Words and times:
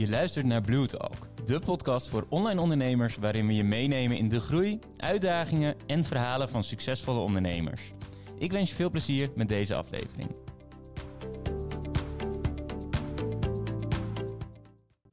Je 0.00 0.08
luistert 0.08 0.46
naar 0.46 0.60
Blue 0.60 0.86
Talk, 0.86 1.28
de 1.44 1.58
podcast 1.58 2.08
voor 2.08 2.26
online 2.28 2.60
ondernemers 2.60 3.16
waarin 3.16 3.46
we 3.46 3.54
je 3.54 3.64
meenemen 3.64 4.16
in 4.16 4.28
de 4.28 4.40
groei, 4.40 4.78
uitdagingen 4.96 5.74
en 5.86 6.04
verhalen 6.04 6.48
van 6.48 6.64
succesvolle 6.64 7.20
ondernemers. 7.20 7.92
Ik 8.38 8.52
wens 8.52 8.70
je 8.70 8.76
veel 8.76 8.90
plezier 8.90 9.30
met 9.34 9.48
deze 9.48 9.74
aflevering. 9.74 10.30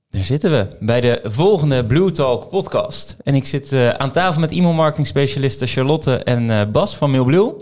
Daar 0.10 0.24
zitten 0.24 0.52
we 0.52 0.78
bij 0.80 1.02
de 1.02 1.20
volgende 1.24 1.86
Blue 1.86 2.12
Talk 2.12 2.50
podcast. 2.50 3.18
En 3.24 3.36
ik 3.36 3.46
zit 3.46 3.72
uh, 3.72 3.90
aan 3.90 4.12
tafel 4.12 4.42
met 4.42 4.52
e-mailmarketing 4.52 5.08
specialisten 5.08 5.68
Charlotte 5.68 6.16
en 6.16 6.50
uh, 6.50 6.66
Bas 6.72 6.98
van 6.98 7.12
MailBlue. 7.12 7.56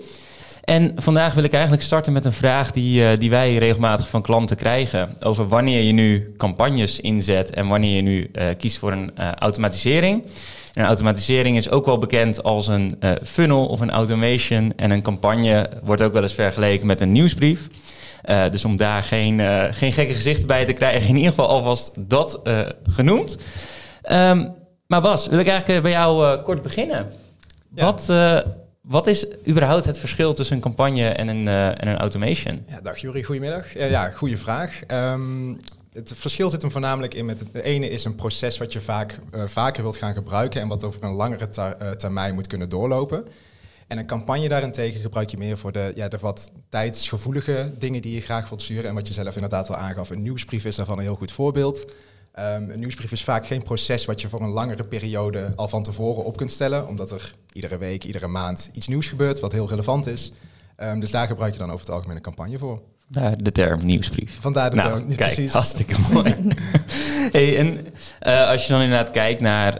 En 0.65 0.91
vandaag 0.95 1.33
wil 1.33 1.43
ik 1.43 1.53
eigenlijk 1.53 1.83
starten 1.83 2.13
met 2.13 2.25
een 2.25 2.33
vraag 2.33 2.71
die, 2.71 3.01
uh, 3.01 3.19
die 3.19 3.29
wij 3.29 3.55
regelmatig 3.55 4.09
van 4.09 4.21
klanten 4.21 4.57
krijgen. 4.57 5.09
Over 5.19 5.47
wanneer 5.47 5.81
je 5.81 5.91
nu 5.91 6.33
campagnes 6.37 6.99
inzet 6.99 7.49
en 7.49 7.67
wanneer 7.67 7.95
je 7.95 8.01
nu 8.01 8.31
kiest 8.57 8.77
voor 8.77 8.91
een 8.91 9.17
automatisering. 9.17 10.23
En 10.73 10.81
een 10.81 10.87
automatisering 10.87 11.57
is 11.57 11.69
ook 11.69 11.85
wel 11.85 11.97
bekend 11.97 12.43
als 12.43 12.67
een 12.67 12.97
funnel 13.23 13.65
of 13.65 13.79
een 13.79 13.91
automation. 13.91 14.73
En 14.75 14.91
een 14.91 15.01
campagne 15.01 15.69
wordt 15.83 16.01
ook 16.01 16.13
wel 16.13 16.21
eens 16.21 16.33
vergeleken 16.33 16.87
met 16.87 17.01
een 17.01 17.11
nieuwsbrief. 17.11 17.67
Dus 18.51 18.65
om 18.65 18.77
daar 18.77 19.03
geen, 19.03 19.41
geen 19.73 19.91
gekke 19.91 20.13
gezichten 20.13 20.47
bij 20.47 20.65
te 20.65 20.73
krijgen, 20.73 21.09
in 21.09 21.15
ieder 21.15 21.29
geval 21.29 21.47
alvast 21.47 21.91
dat 21.97 22.41
genoemd. 22.83 23.37
Um, 24.11 24.53
maar 24.87 25.01
Bas, 25.01 25.27
wil 25.27 25.39
ik 25.39 25.47
eigenlijk 25.47 25.83
bij 25.83 25.91
jou 25.91 26.41
kort 26.41 26.61
beginnen. 26.61 27.11
Ja. 27.75 27.85
Wat, 27.85 28.13
wat 28.87 29.07
is 29.07 29.25
überhaupt 29.47 29.85
het 29.85 29.97
verschil 29.97 30.33
tussen 30.33 30.55
een 30.55 30.61
campagne 30.61 31.07
en 31.07 31.27
een, 31.27 31.47
en 31.47 31.87
een 31.87 31.97
automation? 31.97 32.65
Ja, 32.67 32.81
dag 32.81 32.97
Jury, 32.97 33.23
goedemiddag. 33.23 33.73
ja, 33.73 34.09
goede 34.09 34.37
vraag. 34.37 34.81
Um, 34.87 35.57
het 35.93 36.11
verschil 36.15 36.49
zit 36.49 36.61
hem 36.61 36.71
voornamelijk 36.71 37.13
in 37.13 37.25
met 37.25 37.39
het 37.39 37.53
ene 37.53 37.89
is 37.89 38.05
een 38.05 38.15
proces 38.15 38.57
wat 38.57 38.73
je 38.73 38.81
vaak 38.81 39.19
vaker 39.45 39.83
wilt 39.83 39.97
gaan 39.97 40.13
gebruiken 40.13 40.61
en 40.61 40.67
wat 40.67 40.83
over 40.83 41.03
een 41.03 41.13
langere 41.13 41.49
termijn 41.97 42.33
moet 42.33 42.47
kunnen 42.47 42.69
doorlopen. 42.69 43.25
En 43.87 43.97
een 43.97 44.05
campagne 44.05 44.49
daarentegen 44.49 45.01
gebruik 45.01 45.29
je 45.29 45.37
meer 45.37 45.57
voor 45.57 45.71
de, 45.71 45.91
ja, 45.95 46.07
de 46.07 46.17
wat 46.17 46.51
tijdsgevoelige 46.69 47.71
dingen 47.77 48.01
die 48.01 48.13
je 48.13 48.21
graag 48.21 48.49
wilt 48.49 48.61
sturen. 48.61 48.89
En 48.89 48.95
wat 48.95 49.07
je 49.07 49.13
zelf 49.13 49.35
inderdaad 49.35 49.69
al 49.69 49.75
aangaf, 49.75 50.09
een 50.09 50.21
nieuwsbrief 50.21 50.65
is 50.65 50.75
daarvan 50.75 50.97
een 50.97 51.03
heel 51.03 51.15
goed 51.15 51.31
voorbeeld. 51.31 51.93
Um, 52.39 52.69
een 52.69 52.79
nieuwsbrief 52.79 53.11
is 53.11 53.23
vaak 53.23 53.47
geen 53.47 53.63
proces 53.63 54.05
wat 54.05 54.21
je 54.21 54.29
voor 54.29 54.41
een 54.41 54.49
langere 54.49 54.83
periode 54.83 55.53
al 55.55 55.67
van 55.67 55.83
tevoren 55.83 56.23
op 56.23 56.37
kunt 56.37 56.51
stellen, 56.51 56.87
omdat 56.87 57.11
er 57.11 57.33
iedere 57.51 57.77
week, 57.77 58.03
iedere 58.03 58.27
maand 58.27 58.69
iets 58.73 58.87
nieuws 58.87 59.07
gebeurt 59.07 59.39
wat 59.39 59.51
heel 59.51 59.69
relevant 59.69 60.07
is. 60.07 60.31
Um, 60.83 60.99
dus 60.99 61.11
daar 61.11 61.27
gebruik 61.27 61.53
je 61.53 61.59
dan 61.59 61.71
over 61.71 61.85
het 61.85 61.95
algemeen 61.95 62.15
een 62.15 62.21
campagne 62.21 62.57
voor. 62.57 62.81
De 63.37 63.51
term 63.51 63.85
nieuwsbrief. 63.85 64.37
Vandaar 64.39 64.69
de 64.69 64.75
nou, 64.75 64.89
term, 64.89 65.07
kijk, 65.15 65.33
precies. 65.33 65.51
hartstikke 65.51 65.95
mooi. 66.11 66.35
hey, 67.31 67.57
en 67.57 67.87
uh, 68.27 68.49
als 68.49 68.65
je 68.65 68.71
dan 68.71 68.81
inderdaad 68.81 69.11
kijkt 69.11 69.41
naar... 69.41 69.73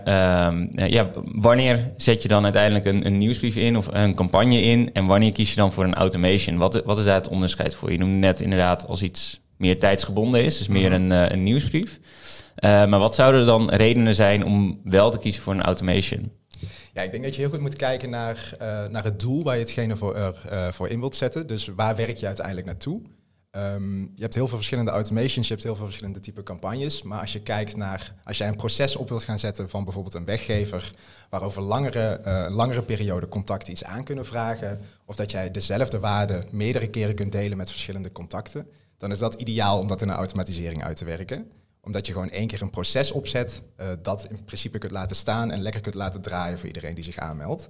Um, 0.48 0.72
ja, 0.76 1.09
wanneer 1.23 1.92
zet 1.98 2.22
je 2.22 2.28
dan 2.28 2.44
uiteindelijk 2.44 2.86
een, 2.86 3.06
een, 3.06 3.17
nieuwsbrief 3.17 3.56
in 3.56 3.78
of 3.78 3.88
een 3.92 4.16
campagne 4.16 4.61
in... 4.61 4.89
en 4.94 5.06
wanneer 5.06 5.31
kies 5.31 5.50
je 5.50 5.56
dan 5.56 5.72
voor 5.72 5.83
een 5.83 5.95
automation? 5.95 6.58
Wat, 6.58 6.83
wat 6.86 6.98
is 6.98 7.06
daar 7.06 7.16
het 7.16 7.28
onderscheid 7.28 7.76
voor? 7.76 7.92
Je 7.92 7.98
noemde 7.98 8.16
net 8.16 8.42
inderdaad 8.42 8.88
als 8.88 9.02
iets 9.02 9.39
meer 9.58 9.80
tijdsgebonden 9.80 10.44
is, 10.44 10.58
dus 10.58 10.67
meer 10.67 10.94
een, 10.94 11.11
uh, 11.11 11.30
een 11.30 11.44
nieuwsbrief. 11.44 12.00
Uh, 12.66 12.85
maar 12.85 12.99
wat 12.99 13.16
zouden 13.16 13.39
er 13.39 13.45
dan 13.45 13.69
redenen 13.69 14.16
zijn 14.16 14.45
om 14.45 14.80
wel 14.83 15.11
te 15.11 15.17
kiezen 15.17 15.41
voor 15.41 15.53
een 15.53 15.61
automation? 15.61 16.31
Ja, 16.94 17.02
ik 17.02 17.11
denk 17.11 17.23
dat 17.23 17.35
je 17.35 17.41
heel 17.41 17.49
goed 17.49 17.59
moet 17.59 17.75
kijken 17.75 18.09
naar, 18.09 18.55
uh, 18.61 18.88
naar 18.88 19.03
het 19.03 19.19
doel 19.19 19.44
waar 19.44 19.55
je 19.55 19.61
hetgene 19.61 19.95
voor, 19.95 20.16
uh, 20.16 20.67
voor 20.71 20.88
in 20.88 20.99
wilt 20.99 21.16
zetten. 21.16 21.47
Dus 21.47 21.67
waar 21.75 21.95
werk 21.95 22.17
je 22.17 22.25
uiteindelijk 22.25 22.66
naartoe? 22.66 23.02
Um, 23.52 24.11
je 24.16 24.21
hebt 24.21 24.33
heel 24.33 24.47
veel 24.47 24.58
verschillende 24.58 24.91
automations, 24.91 25.47
je 25.47 25.53
hebt 25.53 25.66
heel 25.66 25.75
veel 25.75 25.86
verschillende 25.86 26.19
type 26.19 26.43
campagnes. 26.43 27.03
Maar 27.03 27.19
als 27.19 27.33
je 27.33 27.41
kijkt 27.41 27.75
naar, 27.75 28.13
als 28.23 28.38
jij 28.38 28.47
een 28.47 28.55
proces 28.55 28.95
op 28.95 29.09
wilt 29.09 29.23
gaan 29.23 29.39
zetten 29.39 29.69
van 29.69 29.83
bijvoorbeeld 29.83 30.16
een 30.16 30.25
weggever, 30.25 30.91
waarover 31.30 31.61
langere, 31.61 32.21
uh, 32.25 32.45
langere 32.49 32.81
periode 32.81 33.27
contacten 33.27 33.71
iets 33.71 33.83
aan 33.83 34.04
kunnen 34.04 34.25
vragen, 34.25 34.80
of 35.05 35.15
dat 35.15 35.31
jij 35.31 35.52
dezelfde 35.52 35.99
waarde 35.99 36.43
meerdere 36.52 36.87
keren 36.87 37.15
kunt 37.15 37.31
delen 37.31 37.58
met 37.58 37.71
verschillende 37.71 38.11
contacten, 38.11 38.67
dan 38.98 39.11
is 39.11 39.20
dat 39.20 39.33
ideaal 39.33 39.80
om 39.80 39.87
dat 39.87 40.02
in 40.02 40.09
een 40.09 40.15
automatisering 40.15 40.83
uit 40.83 40.95
te 40.95 41.05
werken 41.05 41.52
omdat 41.86 42.06
je 42.06 42.12
gewoon 42.12 42.30
één 42.30 42.48
keer 42.48 42.62
een 42.62 42.70
proces 42.70 43.12
opzet, 43.12 43.62
uh, 43.78 43.88
dat 44.02 44.28
in 44.30 44.44
principe 44.44 44.78
kunt 44.78 44.92
laten 44.92 45.16
staan 45.16 45.52
en 45.52 45.62
lekker 45.62 45.82
kunt 45.82 45.96
laten 45.96 46.22
draaien 46.22 46.58
voor 46.58 46.68
iedereen 46.68 46.96
die 46.96 47.04
zich 47.04 47.18
aanmeldt. 47.18 47.68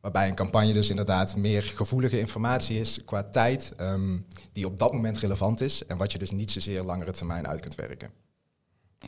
Waarbij 0.00 0.28
een 0.28 0.34
campagne 0.34 0.72
dus 0.72 0.90
inderdaad 0.90 1.36
meer 1.36 1.62
gevoelige 1.62 2.18
informatie 2.18 2.80
is 2.80 3.04
qua 3.04 3.22
tijd, 3.22 3.72
um, 3.80 4.26
die 4.52 4.66
op 4.66 4.78
dat 4.78 4.92
moment 4.92 5.18
relevant 5.18 5.60
is 5.60 5.84
en 5.84 5.96
wat 5.96 6.12
je 6.12 6.18
dus 6.18 6.30
niet 6.30 6.50
zozeer 6.50 6.82
langere 6.82 7.12
termijn 7.12 7.46
uit 7.46 7.60
kunt 7.60 7.74
werken. 7.74 8.25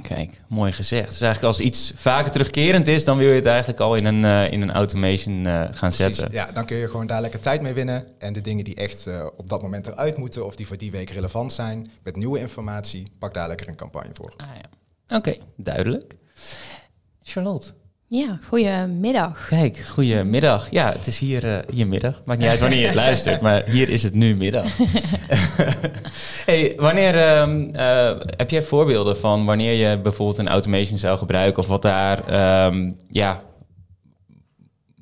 Kijk, 0.03 0.41
mooi 0.49 0.73
gezegd. 0.73 1.09
Dus 1.09 1.21
eigenlijk 1.21 1.55
als 1.55 1.67
iets 1.67 1.93
vaker 1.95 2.31
terugkerend 2.31 2.89
is, 2.89 3.05
dan 3.05 3.19
wil 3.19 3.29
je 3.29 3.35
het 3.35 3.47
eigenlijk 3.47 3.81
al 3.81 3.95
in 3.95 4.05
een, 4.05 4.25
uh, 4.25 4.53
in 4.53 4.63
een 4.63 4.73
automation 4.73 5.47
uh, 5.47 5.65
gaan 5.71 5.93
zetten. 5.93 6.33
Ja, 6.33 6.53
dan 6.53 6.67
kun 6.67 6.77
je 6.77 6.89
gewoon 6.89 7.07
daar 7.07 7.21
lekker 7.21 7.41
tijd 7.41 7.61
mee 7.61 7.73
winnen. 7.73 8.07
En 8.19 8.33
de 8.33 8.41
dingen 8.41 8.65
die 8.65 8.75
echt 8.75 9.07
uh, 9.07 9.27
op 9.37 9.49
dat 9.49 9.63
moment 9.63 9.87
eruit 9.87 10.17
moeten 10.17 10.47
of 10.47 10.57
die 10.57 10.67
voor 10.67 10.79
die 10.79 10.91
week 10.91 11.11
relevant 11.11 11.53
zijn, 11.53 11.91
met 12.03 12.17
nieuwe 12.17 12.39
informatie, 12.39 13.13
pak 13.19 13.35
daar 13.35 13.49
lekker 13.49 13.69
een 13.69 13.77
campagne 13.77 14.11
voor. 14.13 14.33
Ah, 14.37 14.47
ja. 14.47 15.17
Oké, 15.17 15.29
okay, 15.29 15.41
duidelijk. 15.57 16.17
Charlotte, 17.23 17.73
ja, 18.09 18.39
goedemiddag. 18.49 19.47
Kijk, 19.49 19.79
goedemiddag. 19.79 20.71
Ja, 20.71 20.93
het 20.93 21.07
is 21.07 21.19
hier, 21.19 21.45
uh, 21.45 21.59
hier 21.73 21.87
middag. 21.87 22.23
Maakt 22.25 22.41
niet 22.41 22.49
uit 22.49 22.61
wanneer 22.61 22.79
je 22.79 22.87
het 22.87 22.95
luistert, 23.07 23.41
maar 23.41 23.65
hier 23.65 23.89
is 23.89 24.03
het 24.03 24.15
nu 24.15 24.35
middag. 24.35 24.77
hey, 26.47 26.75
wanneer 26.77 27.41
um, 27.41 27.71
uh, 27.75 28.11
heb 28.37 28.51
jij 28.51 28.63
voorbeelden 28.63 29.19
van 29.19 29.45
wanneer 29.45 29.73
je 29.89 29.99
bijvoorbeeld 29.99 30.39
een 30.39 30.49
automation 30.49 30.99
zou 30.99 31.19
gebruiken 31.19 31.63
of 31.63 31.69
wat 31.69 31.83
daar, 31.83 32.19
um, 32.67 32.97
ja, 33.11 33.43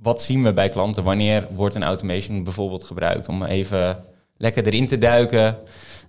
wat 0.03 0.23
zien 0.23 0.43
we 0.43 0.53
bij 0.53 0.69
klanten? 0.69 1.05
Wanneer 1.05 1.47
wordt 1.55 1.75
een 1.75 1.85
automation 1.85 2.45
bijvoorbeeld 2.45 2.85
gebruikt 2.85 3.29
om 3.29 3.45
even 3.45 4.05
lekker 4.37 4.67
erin 4.67 4.87
te 4.87 4.99
duiken? 4.99 5.59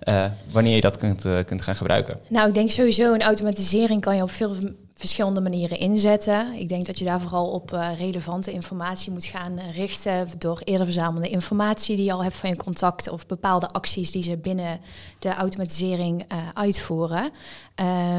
Uh, 0.04 0.26
wanneer 0.52 0.76
je 0.76 0.82
dat 0.82 0.98
kunt, 0.98 1.26
kunt 1.46 1.62
gaan 1.62 1.76
gebruiken? 1.76 2.20
Nou, 2.28 2.48
ik 2.48 2.54
denk 2.54 2.70
sowieso 2.70 3.14
een 3.14 3.22
automatisering 3.22 4.02
kan 4.02 4.16
je 4.16 4.24
op 4.24 4.32
veel 4.32 4.56
verschillende 4.98 5.42
manieren 5.42 5.80
inzetten. 5.80 6.54
Ik 6.54 6.70
denk 6.70 6.86
dat 6.86 7.00
je 7.00 7.06
daar 7.06 7.22
vooral 7.22 7.50
op 7.50 7.72
uh, 7.72 7.90
relevante 7.98 8.52
informatie 8.52 9.12
moet 9.12 9.26
gaan 9.26 9.60
richten 9.60 10.28
door 10.38 10.62
eerder 10.64 10.86
verzamelde 10.86 11.30
informatie 11.30 11.96
die 11.96 12.06
je 12.06 12.12
al 12.12 12.24
hebt 12.24 12.36
van 12.36 12.50
je 12.50 12.58
contacten 12.58 13.12
of 13.14 13.26
bepaalde 13.26 13.68
acties 13.68 14.12
die 14.12 14.24
ze 14.24 14.38
binnen 14.38 14.80
de 15.20 15.34
automatisering 15.34 16.26
uh, 16.32 16.38
uitvoeren. 16.54 17.32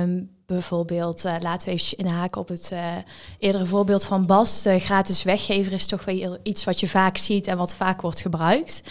Um, 0.00 0.30
bijvoorbeeld, 0.46 1.22
laten 1.22 1.68
we 1.68 1.74
even 1.74 1.98
inhaken 1.98 2.40
op 2.40 2.48
het 2.48 2.72
eerdere 3.38 3.66
voorbeeld 3.66 4.04
van 4.04 4.26
Bas. 4.26 4.62
De 4.62 4.78
gratis 4.78 5.22
weggever 5.22 5.72
is 5.72 5.86
toch 5.86 6.04
wel 6.04 6.38
iets 6.42 6.64
wat 6.64 6.80
je 6.80 6.88
vaak 6.88 7.16
ziet 7.16 7.46
en 7.46 7.56
wat 7.56 7.74
vaak 7.74 8.00
wordt 8.00 8.20
gebruikt. 8.20 8.82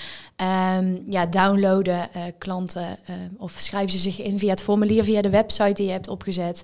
Um, 0.41 1.03
ja, 1.09 1.25
downloaden 1.25 2.09
uh, 2.15 2.23
klanten 2.37 2.97
of 3.37 3.51
schrijven 3.51 3.89
ze 3.89 3.97
zich 3.97 4.21
in 4.21 4.39
via 4.39 4.49
het 4.49 4.61
formulier, 4.61 5.03
via 5.03 5.21
de 5.21 5.29
website 5.29 5.73
die 5.73 5.85
je 5.85 5.91
hebt 5.91 6.07
opgezet. 6.07 6.63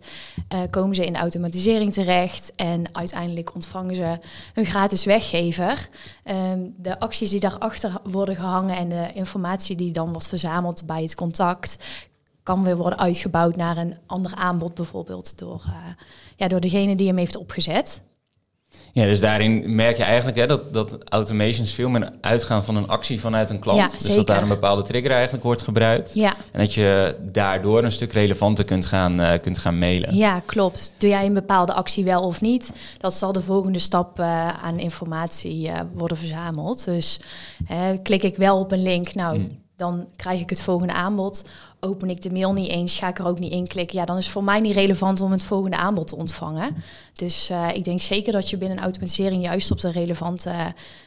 komen 0.70 0.96
ze 0.96 1.06
in 1.06 1.16
automatisering 1.16 1.94
terecht 1.94 2.52
en 2.56 2.96
uiteindelijk 2.96 3.54
ontvangen 3.54 3.96
ze 3.96 4.20
een 4.54 4.66
gratis 4.66 5.06
weggever. 5.06 5.88
Um, 6.26 6.74
de 6.78 7.00
acties 7.00 7.30
die 7.30 7.40
daarachter 7.40 8.02
worden 8.04 8.36
gehangen 8.36 8.78
en 8.78 8.90
de 8.90 9.12
informatie 9.14 9.76
die 9.76 9.92
dan 9.92 10.12
wordt 10.12 10.28
verzameld 10.28 10.86
bij 10.86 11.02
het 11.02 11.16
contact, 11.16 11.78
kan 12.44 12.64
weer 12.64 12.78
worden 12.78 13.00
uitgebouwd 13.00 13.56
naar 13.56 13.78
een 13.78 13.98
ander 14.06 14.36
aanbod, 14.36 14.74
bijvoorbeeld 14.74 15.38
door, 15.38 15.64
ja, 16.36 16.48
door 16.48 16.60
degene 16.60 16.96
die 16.96 17.08
hem 17.08 17.18
heeft 17.18 17.38
opgezet. 17.38 18.02
Ja, 18.96 19.04
dus 19.04 19.20
daarin 19.20 19.76
merk 19.76 19.98
je 19.98 20.04
eigenlijk 20.04 20.38
hè, 20.38 20.48
dat, 20.48 20.74
dat 20.74 20.98
automations 21.04 21.74
veel 21.74 21.90
meer 21.90 22.10
uitgaan 22.22 22.64
van 22.64 22.76
een 22.76 22.88
actie 22.88 23.20
vanuit 23.20 23.50
een 23.50 23.60
klant. 23.60 23.80
Ja, 23.80 23.88
dus 23.88 23.98
zeker. 23.98 24.16
dat 24.16 24.28
daar 24.28 24.42
een 24.42 24.48
bepaalde 24.48 24.82
trigger 24.82 25.12
eigenlijk 25.12 25.44
wordt 25.44 25.62
gebruikt. 25.62 26.14
Ja. 26.14 26.36
En 26.52 26.60
dat 26.60 26.74
je 26.74 27.16
daardoor 27.22 27.84
een 27.84 27.92
stuk 27.92 28.12
relevanter 28.12 28.66
kunt 28.66 28.86
gaan, 28.86 29.22
uh, 29.22 29.32
kunt 29.42 29.58
gaan 29.58 29.80
mailen. 29.80 30.16
Ja, 30.16 30.42
klopt. 30.46 30.92
Doe 30.98 31.10
jij 31.10 31.26
een 31.26 31.34
bepaalde 31.34 31.74
actie 31.74 32.04
wel 32.04 32.22
of 32.24 32.42
niet? 32.42 32.72
Dat 32.98 33.14
zal 33.14 33.32
de 33.34 33.42
volgende 33.42 33.80
stap 33.80 34.20
uh, 34.20 34.48
aan 34.48 34.80
informatie 34.80 35.68
uh, 35.68 35.80
worden 35.94 36.18
verzameld. 36.18 36.86
Dus 36.86 37.20
klik 38.04 38.24
ik 38.24 38.36
wel 38.36 38.60
op 38.60 38.72
een 38.72 38.84
link, 38.84 39.14
nou, 39.14 39.36
hmm. 39.36 39.63
Dan 39.84 40.08
krijg 40.16 40.40
ik 40.40 40.50
het 40.50 40.62
volgende 40.62 40.94
aanbod 40.94 41.50
open 41.80 42.10
ik 42.10 42.22
de 42.22 42.32
mail 42.32 42.54
niet 42.54 42.70
eens, 42.70 42.98
ga 42.98 43.08
ik 43.08 43.20
er 43.20 43.28
ook 43.28 43.40
niet 43.40 43.52
in 43.52 43.68
klikken. 43.68 44.00
Ja, 44.00 44.06
dan 44.06 44.18
is 44.18 44.24
het 44.24 44.34
voor 44.34 44.44
mij 44.44 44.60
niet 44.60 44.76
relevant 44.76 45.22
om 45.22 45.32
het 45.32 45.44
volgende 45.44 45.78
aanbod 45.78 46.08
te 46.08 46.16
ontvangen. 46.16 46.76
Dus 47.14 47.50
uh, 47.50 47.70
ik 47.74 47.84
denk 47.84 48.00
zeker 48.00 48.34
dat 48.34 48.50
je 48.50 48.58
binnen 48.58 48.80
automatisering 48.80 49.44
juist 49.44 49.72
op 49.72 49.80
de 49.80 49.92
relevante 49.92 50.50
uh, 50.50 50.66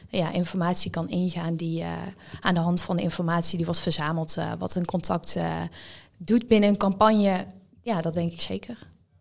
ja, 0.09 0.31
informatie 0.31 0.91
kan 0.91 1.09
ingaan 1.09 1.53
die 1.53 1.81
uh, 1.81 1.91
aan 2.39 2.53
de 2.53 2.59
hand 2.59 2.81
van 2.81 2.95
de 2.95 3.01
informatie 3.01 3.57
die 3.57 3.65
wordt 3.65 3.81
verzameld, 3.81 4.37
wat 4.59 4.75
een 4.75 4.85
contact 4.85 5.37
doet 6.17 6.47
binnen 6.47 6.69
een 6.69 6.77
campagne. 6.77 7.45
Ja, 7.81 8.01
dat 8.01 8.13
denk 8.13 8.31
ik 8.31 8.41
zeker. 8.41 8.77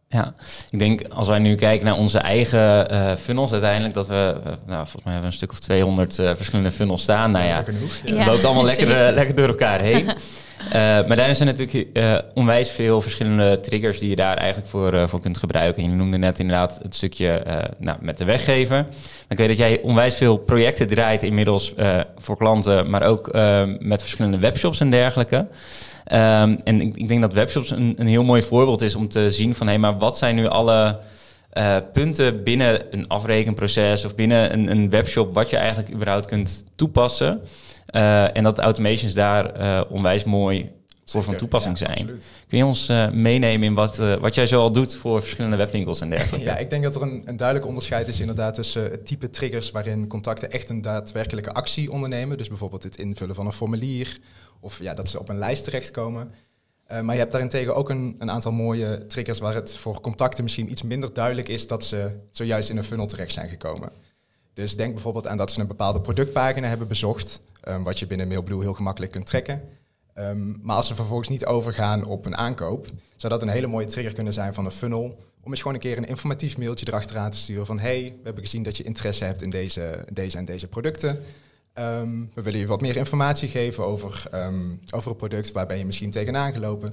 Ja, 0.08 0.34
ik 0.70 0.78
denk 0.78 1.02
als 1.08 1.28
wij 1.28 1.38
nu 1.38 1.54
kijken 1.54 1.86
naar 1.86 1.96
onze 1.96 2.18
eigen 2.18 2.92
uh, 2.92 3.14
funnels 3.14 3.52
uiteindelijk, 3.52 3.94
dat 3.94 4.06
we, 4.06 4.34
uh, 4.36 4.52
nou, 4.66 4.78
volgens 4.78 5.04
mij 5.04 5.12
hebben 5.12 5.20
we 5.20 5.26
een 5.26 5.32
stuk 5.32 5.50
of 5.50 5.58
200 5.58 6.18
uh, 6.18 6.30
verschillende 6.34 6.70
funnels 6.70 7.02
staan. 7.02 7.30
Nou 7.30 7.44
ja, 7.44 7.62
genoeg. 7.62 8.00
het 8.04 8.26
loopt 8.26 8.44
allemaal 8.44 8.64
lekker, 8.64 9.12
lekker 9.12 9.34
door 9.34 9.48
elkaar 9.48 9.80
heen. 9.80 10.04
maar 11.06 11.16
daar 11.16 11.34
zijn 11.34 11.48
natuurlijk 11.48 12.24
onwijs 12.34 12.70
veel 12.70 13.00
verschillende 13.00 13.60
triggers 13.60 13.98
die 13.98 14.08
je 14.08 14.16
daar 14.16 14.36
eigenlijk 14.36 14.68
voor, 14.68 15.08
voor 15.08 15.20
kunt 15.20 15.38
gebruiken. 15.38 15.82
Je 15.82 15.88
noemde 15.88 16.16
net 16.16 16.38
inderdaad 16.38 16.78
het 16.82 16.94
stukje 16.94 17.42
nou, 17.78 17.98
met 18.00 18.18
de 18.18 18.24
weggever. 18.24 18.86
Ik 19.28 19.38
weet 19.38 19.48
dat 19.48 19.56
jij 19.56 19.80
onwijs 19.80 20.14
veel 20.14 20.36
projecten 20.36 20.86
draait 20.86 21.22
inmiddels 21.22 21.74
voor 22.16 22.36
klanten, 22.36 22.90
maar 22.90 23.02
ook 23.02 23.32
met 23.78 24.00
verschillende 24.00 24.38
webshops 24.38 24.80
en 24.80 24.90
dergelijke. 24.90 25.46
Um, 26.12 26.56
en 26.64 26.80
ik, 26.80 26.96
ik, 26.96 27.08
denk 27.08 27.20
dat 27.20 27.32
webshops 27.32 27.70
een, 27.70 27.94
een, 27.98 28.06
heel 28.06 28.22
mooi 28.22 28.42
voorbeeld 28.42 28.82
is 28.82 28.94
om 28.94 29.08
te 29.08 29.30
zien 29.30 29.54
van 29.54 29.66
hé, 29.66 29.72
hey, 29.72 29.80
maar 29.80 29.98
wat 29.98 30.18
zijn 30.18 30.34
nu 30.34 30.46
alle 30.46 30.98
uh, 31.58 31.76
punten 31.92 32.42
binnen 32.42 32.82
een 32.90 33.08
afrekenproces 33.08 34.04
of 34.04 34.14
binnen 34.14 34.52
een, 34.52 34.70
een, 34.70 34.90
webshop 34.90 35.34
wat 35.34 35.50
je 35.50 35.56
eigenlijk 35.56 35.92
überhaupt 35.92 36.26
kunt 36.26 36.64
toepassen. 36.74 37.40
Uh, 37.94 38.36
en 38.36 38.42
dat 38.42 38.58
automations 38.58 39.14
daar 39.14 39.60
uh, 39.60 39.80
onwijs 39.88 40.24
mooi 40.24 40.70
voor 41.04 41.22
van 41.22 41.36
toepassing 41.36 41.78
ja, 41.78 41.86
zijn. 41.86 41.98
Absoluut. 41.98 42.24
Kun 42.48 42.58
je 42.58 42.64
ons 42.64 42.88
meenemen 43.12 43.66
in 43.66 43.74
wat, 43.74 43.96
wat 43.96 44.34
jij 44.34 44.46
zo 44.46 44.60
al 44.60 44.72
doet 44.72 44.94
voor 44.94 45.20
verschillende 45.20 45.56
webwinkels 45.56 46.00
en 46.00 46.10
dergelijke? 46.10 46.46
Ja, 46.50 46.56
ik 46.56 46.70
denk 46.70 46.82
dat 46.82 46.94
er 46.94 47.02
een, 47.02 47.22
een 47.24 47.36
duidelijk 47.36 47.66
onderscheid 47.66 48.08
is 48.08 48.20
inderdaad 48.20 48.54
tussen 48.54 48.82
het 48.82 49.06
type 49.06 49.30
triggers 49.30 49.70
waarin 49.70 50.06
contacten 50.06 50.50
echt 50.50 50.70
een 50.70 50.80
daadwerkelijke 50.80 51.52
actie 51.52 51.90
ondernemen. 51.90 52.38
Dus 52.38 52.48
bijvoorbeeld 52.48 52.82
het 52.82 52.96
invullen 52.96 53.34
van 53.34 53.46
een 53.46 53.52
formulier 53.52 54.18
of 54.66 54.78
ja, 54.78 54.94
dat 54.94 55.08
ze 55.08 55.18
op 55.18 55.28
een 55.28 55.38
lijst 55.38 55.64
terechtkomen. 55.64 56.30
Uh, 56.92 57.00
maar 57.00 57.14
je 57.14 57.20
hebt 57.20 57.32
daarentegen 57.32 57.74
ook 57.74 57.90
een, 57.90 58.14
een, 58.18 58.30
aantal 58.30 58.52
mooie 58.52 59.06
triggers 59.06 59.38
waar 59.38 59.54
het 59.54 59.76
voor 59.76 60.00
contacten 60.00 60.44
misschien 60.44 60.70
iets 60.70 60.82
minder 60.82 61.12
duidelijk 61.12 61.48
is 61.48 61.66
dat 61.66 61.84
ze 61.84 62.10
zojuist 62.30 62.70
in 62.70 62.76
een 62.76 62.84
funnel 62.84 63.06
terecht 63.06 63.32
zijn 63.32 63.48
gekomen. 63.48 63.90
Dus 64.52 64.76
denk 64.76 64.92
bijvoorbeeld 64.92 65.26
aan 65.26 65.36
dat 65.36 65.52
ze 65.52 65.60
een 65.60 65.66
bepaalde 65.66 66.00
productpagina 66.00 66.68
hebben 66.68 66.88
bezocht, 66.88 67.40
um, 67.68 67.84
wat 67.84 67.98
je 67.98 68.06
binnen 68.06 68.28
MailBlue 68.28 68.60
heel 68.60 68.74
gemakkelijk 68.74 69.12
kunt 69.12 69.26
trekken. 69.26 69.62
Um, 70.14 70.58
maar 70.62 70.76
als 70.76 70.86
ze 70.86 70.94
vervolgens 70.94 71.28
niet 71.28 71.46
overgaan 71.46 72.04
op 72.04 72.26
een 72.26 72.36
aankoop, 72.36 72.86
zou 73.16 73.32
dat 73.32 73.42
een 73.42 73.48
hele 73.48 73.66
mooie 73.66 73.86
trigger 73.86 74.14
kunnen 74.14 74.32
zijn 74.32 74.54
van 74.54 74.64
een 74.64 74.70
funnel. 74.70 75.18
Om 75.42 75.50
eens 75.50 75.60
gewoon 75.60 75.74
een 75.74 75.82
keer 75.82 75.96
een 75.96 76.06
informatief 76.06 76.58
mailtje 76.58 76.86
erachteraan 76.86 77.30
te 77.30 77.36
sturen 77.36 77.66
van 77.66 77.78
hey, 77.78 78.02
we 78.02 78.24
hebben 78.24 78.42
gezien 78.42 78.62
dat 78.62 78.76
je 78.76 78.82
interesse 78.82 79.24
hebt 79.24 79.42
in 79.42 79.50
deze, 79.50 80.04
deze 80.12 80.38
en 80.38 80.44
deze 80.44 80.66
producten. 80.66 81.18
Um, 81.78 82.30
we 82.34 82.42
willen 82.42 82.60
je 82.60 82.66
wat 82.66 82.80
meer 82.80 82.96
informatie 82.96 83.48
geven 83.48 83.84
over, 83.84 84.24
um, 84.34 84.80
over 84.90 85.08
het 85.08 85.18
product, 85.18 85.52
waar 85.52 85.66
ben 85.66 85.78
je 85.78 85.86
misschien 85.86 86.10
tegenaan 86.10 86.52
gelopen. 86.52 86.92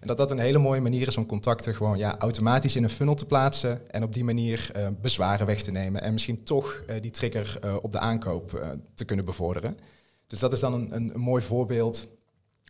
En 0.00 0.06
dat 0.06 0.16
dat 0.16 0.30
een 0.30 0.38
hele 0.38 0.58
mooie 0.58 0.80
manier 0.80 1.06
is 1.06 1.16
om 1.16 1.26
contacten 1.26 1.74
gewoon 1.74 1.98
ja, 1.98 2.18
automatisch 2.18 2.76
in 2.76 2.82
een 2.82 2.90
funnel 2.90 3.14
te 3.14 3.26
plaatsen 3.26 3.90
en 3.90 4.02
op 4.02 4.12
die 4.12 4.24
manier 4.24 4.70
uh, 4.76 4.86
bezwaren 5.00 5.46
weg 5.46 5.62
te 5.62 5.70
nemen 5.70 6.02
en 6.02 6.12
misschien 6.12 6.44
toch 6.44 6.82
uh, 6.86 6.96
die 7.00 7.10
trigger 7.10 7.58
uh, 7.64 7.76
op 7.82 7.92
de 7.92 7.98
aankoop 7.98 8.76
te 8.94 9.04
kunnen 9.04 9.24
bevorderen. 9.24 9.78
Dus 10.26 10.38
dat 10.38 10.52
is 10.52 10.60
dan 10.60 10.74
een, 10.74 10.94
een, 10.94 11.14
een, 11.14 11.20
mooi 11.20 11.42
voorbeeld 11.42 12.06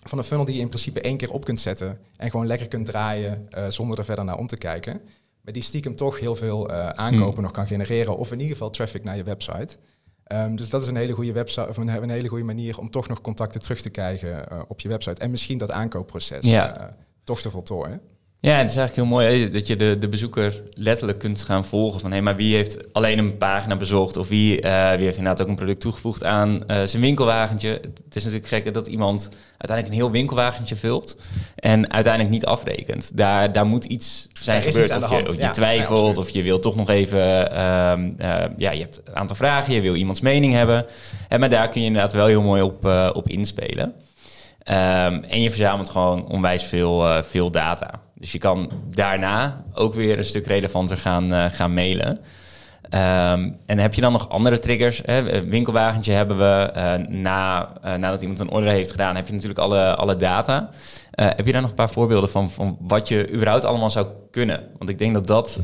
van 0.02 0.18
een 0.18 0.24
funnel 0.24 0.44
die 0.44 0.54
je 0.54 0.60
in 0.60 0.68
principe 0.68 1.00
één 1.00 1.16
keer 1.16 1.32
op 1.32 1.44
kunt 1.44 1.60
zetten 1.60 1.98
en 2.16 2.30
gewoon 2.30 2.46
lekker 2.46 2.68
kunt 2.68 2.86
draaien 2.86 3.48
zonder 3.68 3.98
er 3.98 4.04
verder 4.04 4.24
naar 4.24 4.38
om 4.38 4.46
te 4.46 4.56
kijken. 4.56 5.00
Maar 5.40 5.52
die 5.52 5.62
stiekem 5.62 5.96
toch 5.96 6.20
heel 6.20 6.34
veel 6.34 6.70
aankopen 6.70 7.34
hmm. 7.34 7.42
nog 7.42 7.52
kan 7.52 7.66
genereren 7.66 8.16
of 8.16 8.32
in 8.32 8.38
ieder 8.38 8.52
geval 8.52 8.70
traffic 8.70 9.04
naar 9.04 9.16
je 9.16 9.22
website. 9.22 9.76
Um, 10.32 10.56
dus 10.56 10.70
dat 10.70 10.82
is 10.82 10.88
een 10.88 10.96
hele 10.96 11.12
goede 11.12 11.32
website 11.32 11.68
of 11.68 11.76
een, 11.76 11.88
een, 11.88 12.10
hele 12.10 12.28
goede 12.28 12.44
manier 12.44 12.78
om 12.78 12.90
toch 12.90 13.08
nog 13.08 13.20
contacten 13.20 13.60
terug 13.60 13.80
te 13.80 13.90
krijgen 13.90 14.46
uh, 14.52 14.62
op 14.68 14.80
je 14.80 14.88
website. 14.88 15.20
En 15.20 15.30
misschien 15.30 15.58
dat 15.58 15.70
aankoopproces 15.70 16.46
ja. 16.46 16.80
uh, 16.80 16.88
toch 17.24 17.40
te 17.40 17.50
voltooien. 17.50 18.00
Ja, 18.44 18.56
het 18.56 18.70
is 18.70 18.76
eigenlijk 18.76 19.08
heel 19.08 19.18
mooi 19.18 19.50
dat 19.50 19.66
je 19.66 19.76
de, 19.76 19.96
de 19.98 20.08
bezoeker 20.08 20.62
letterlijk 20.74 21.18
kunt 21.18 21.42
gaan 21.42 21.64
volgen. 21.64 22.00
Van 22.00 22.10
hé, 22.10 22.16
hey, 22.16 22.24
maar 22.24 22.36
wie 22.36 22.54
heeft 22.54 22.92
alleen 22.92 23.18
een 23.18 23.36
pagina 23.36 23.76
bezocht? 23.76 24.16
Of 24.16 24.28
wie, 24.28 24.62
uh, 24.62 24.90
wie 24.90 25.04
heeft 25.04 25.16
inderdaad 25.16 25.42
ook 25.42 25.48
een 25.48 25.54
product 25.54 25.80
toegevoegd 25.80 26.24
aan 26.24 26.62
uh, 26.66 26.82
zijn 26.82 27.02
winkelwagentje? 27.02 27.68
Het 27.68 28.16
is 28.16 28.24
natuurlijk 28.24 28.48
gek 28.48 28.74
dat 28.74 28.86
iemand 28.86 29.28
uiteindelijk 29.48 29.88
een 29.88 30.02
heel 30.04 30.10
winkelwagentje 30.10 30.76
vult 30.76 31.16
en 31.56 31.92
uiteindelijk 31.92 32.34
niet 32.34 32.46
afrekent. 32.46 33.16
Daar, 33.16 33.52
daar 33.52 33.66
moet 33.66 33.84
iets 33.84 34.28
zijn 34.32 34.62
gebeurd. 34.62 34.88
Iets 34.88 35.04
of 35.04 35.10
je, 35.10 35.32
je 35.32 35.38
ja, 35.38 35.50
twijfelt 35.50 36.18
of 36.18 36.30
je 36.30 36.42
wil 36.42 36.58
toch 36.58 36.76
nog 36.76 36.88
even... 36.90 37.18
Uh, 37.18 37.52
ja, 38.56 38.70
je 38.70 38.80
hebt 38.80 39.00
een 39.04 39.16
aantal 39.16 39.36
vragen, 39.36 39.74
je 39.74 39.80
wil 39.80 39.94
iemands 39.94 40.20
mening 40.20 40.52
hebben. 40.52 40.86
En 41.28 41.40
maar 41.40 41.48
daar 41.48 41.68
kun 41.68 41.80
je 41.80 41.86
inderdaad 41.86 42.12
wel 42.12 42.26
heel 42.26 42.42
mooi 42.42 42.62
op, 42.62 42.84
op 43.12 43.28
inspelen. 43.28 43.94
Um, 44.68 45.24
en 45.24 45.42
je 45.42 45.48
verzamelt 45.48 45.88
gewoon 45.88 46.26
onwijs 46.26 46.62
veel, 46.62 47.22
veel 47.22 47.50
data. 47.50 48.02
Dus 48.14 48.32
je 48.32 48.38
kan 48.38 48.70
daarna 48.90 49.64
ook 49.72 49.94
weer 49.94 50.18
een 50.18 50.24
stuk 50.24 50.46
relevanter 50.46 50.96
gaan, 50.96 51.34
uh, 51.34 51.44
gaan 51.44 51.74
mailen. 51.74 52.18
Um, 52.84 53.56
en 53.66 53.78
heb 53.78 53.94
je 53.94 54.00
dan 54.00 54.12
nog 54.12 54.28
andere 54.28 54.58
triggers? 54.58 55.02
Hè? 55.04 55.44
Winkelwagentje 55.46 56.12
hebben 56.12 56.38
we. 56.38 56.72
Uh, 56.76 56.94
na, 57.08 57.68
uh, 57.84 57.94
nadat 57.94 58.20
iemand 58.20 58.40
een 58.40 58.50
order 58.50 58.70
heeft 58.70 58.90
gedaan, 58.90 59.16
heb 59.16 59.26
je 59.26 59.32
natuurlijk 59.32 59.60
alle, 59.60 59.94
alle 59.94 60.16
data. 60.16 60.70
heb 61.10 61.46
je 61.46 61.52
daar 61.52 61.60
nog 61.60 61.70
een 61.70 61.76
paar 61.76 61.90
voorbeelden 61.90 62.30
van, 62.30 62.50
van 62.50 62.76
wat 62.80 63.08
je 63.08 63.32
überhaupt 63.32 63.64
allemaal 63.64 63.90
zou 63.90 64.06
kunnen? 64.30 64.62
Want 64.78 64.90
ik 64.90 64.98
denk 64.98 65.14
dat 65.14 65.26
dat 65.26 65.60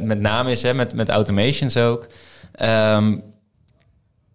met 0.00 0.20
name 0.20 0.50
is, 0.50 0.62
hè, 0.62 0.74
met, 0.74 0.94
met 0.94 1.08
automations 1.08 1.76
ook. 1.76 2.06
Um, 2.62 3.22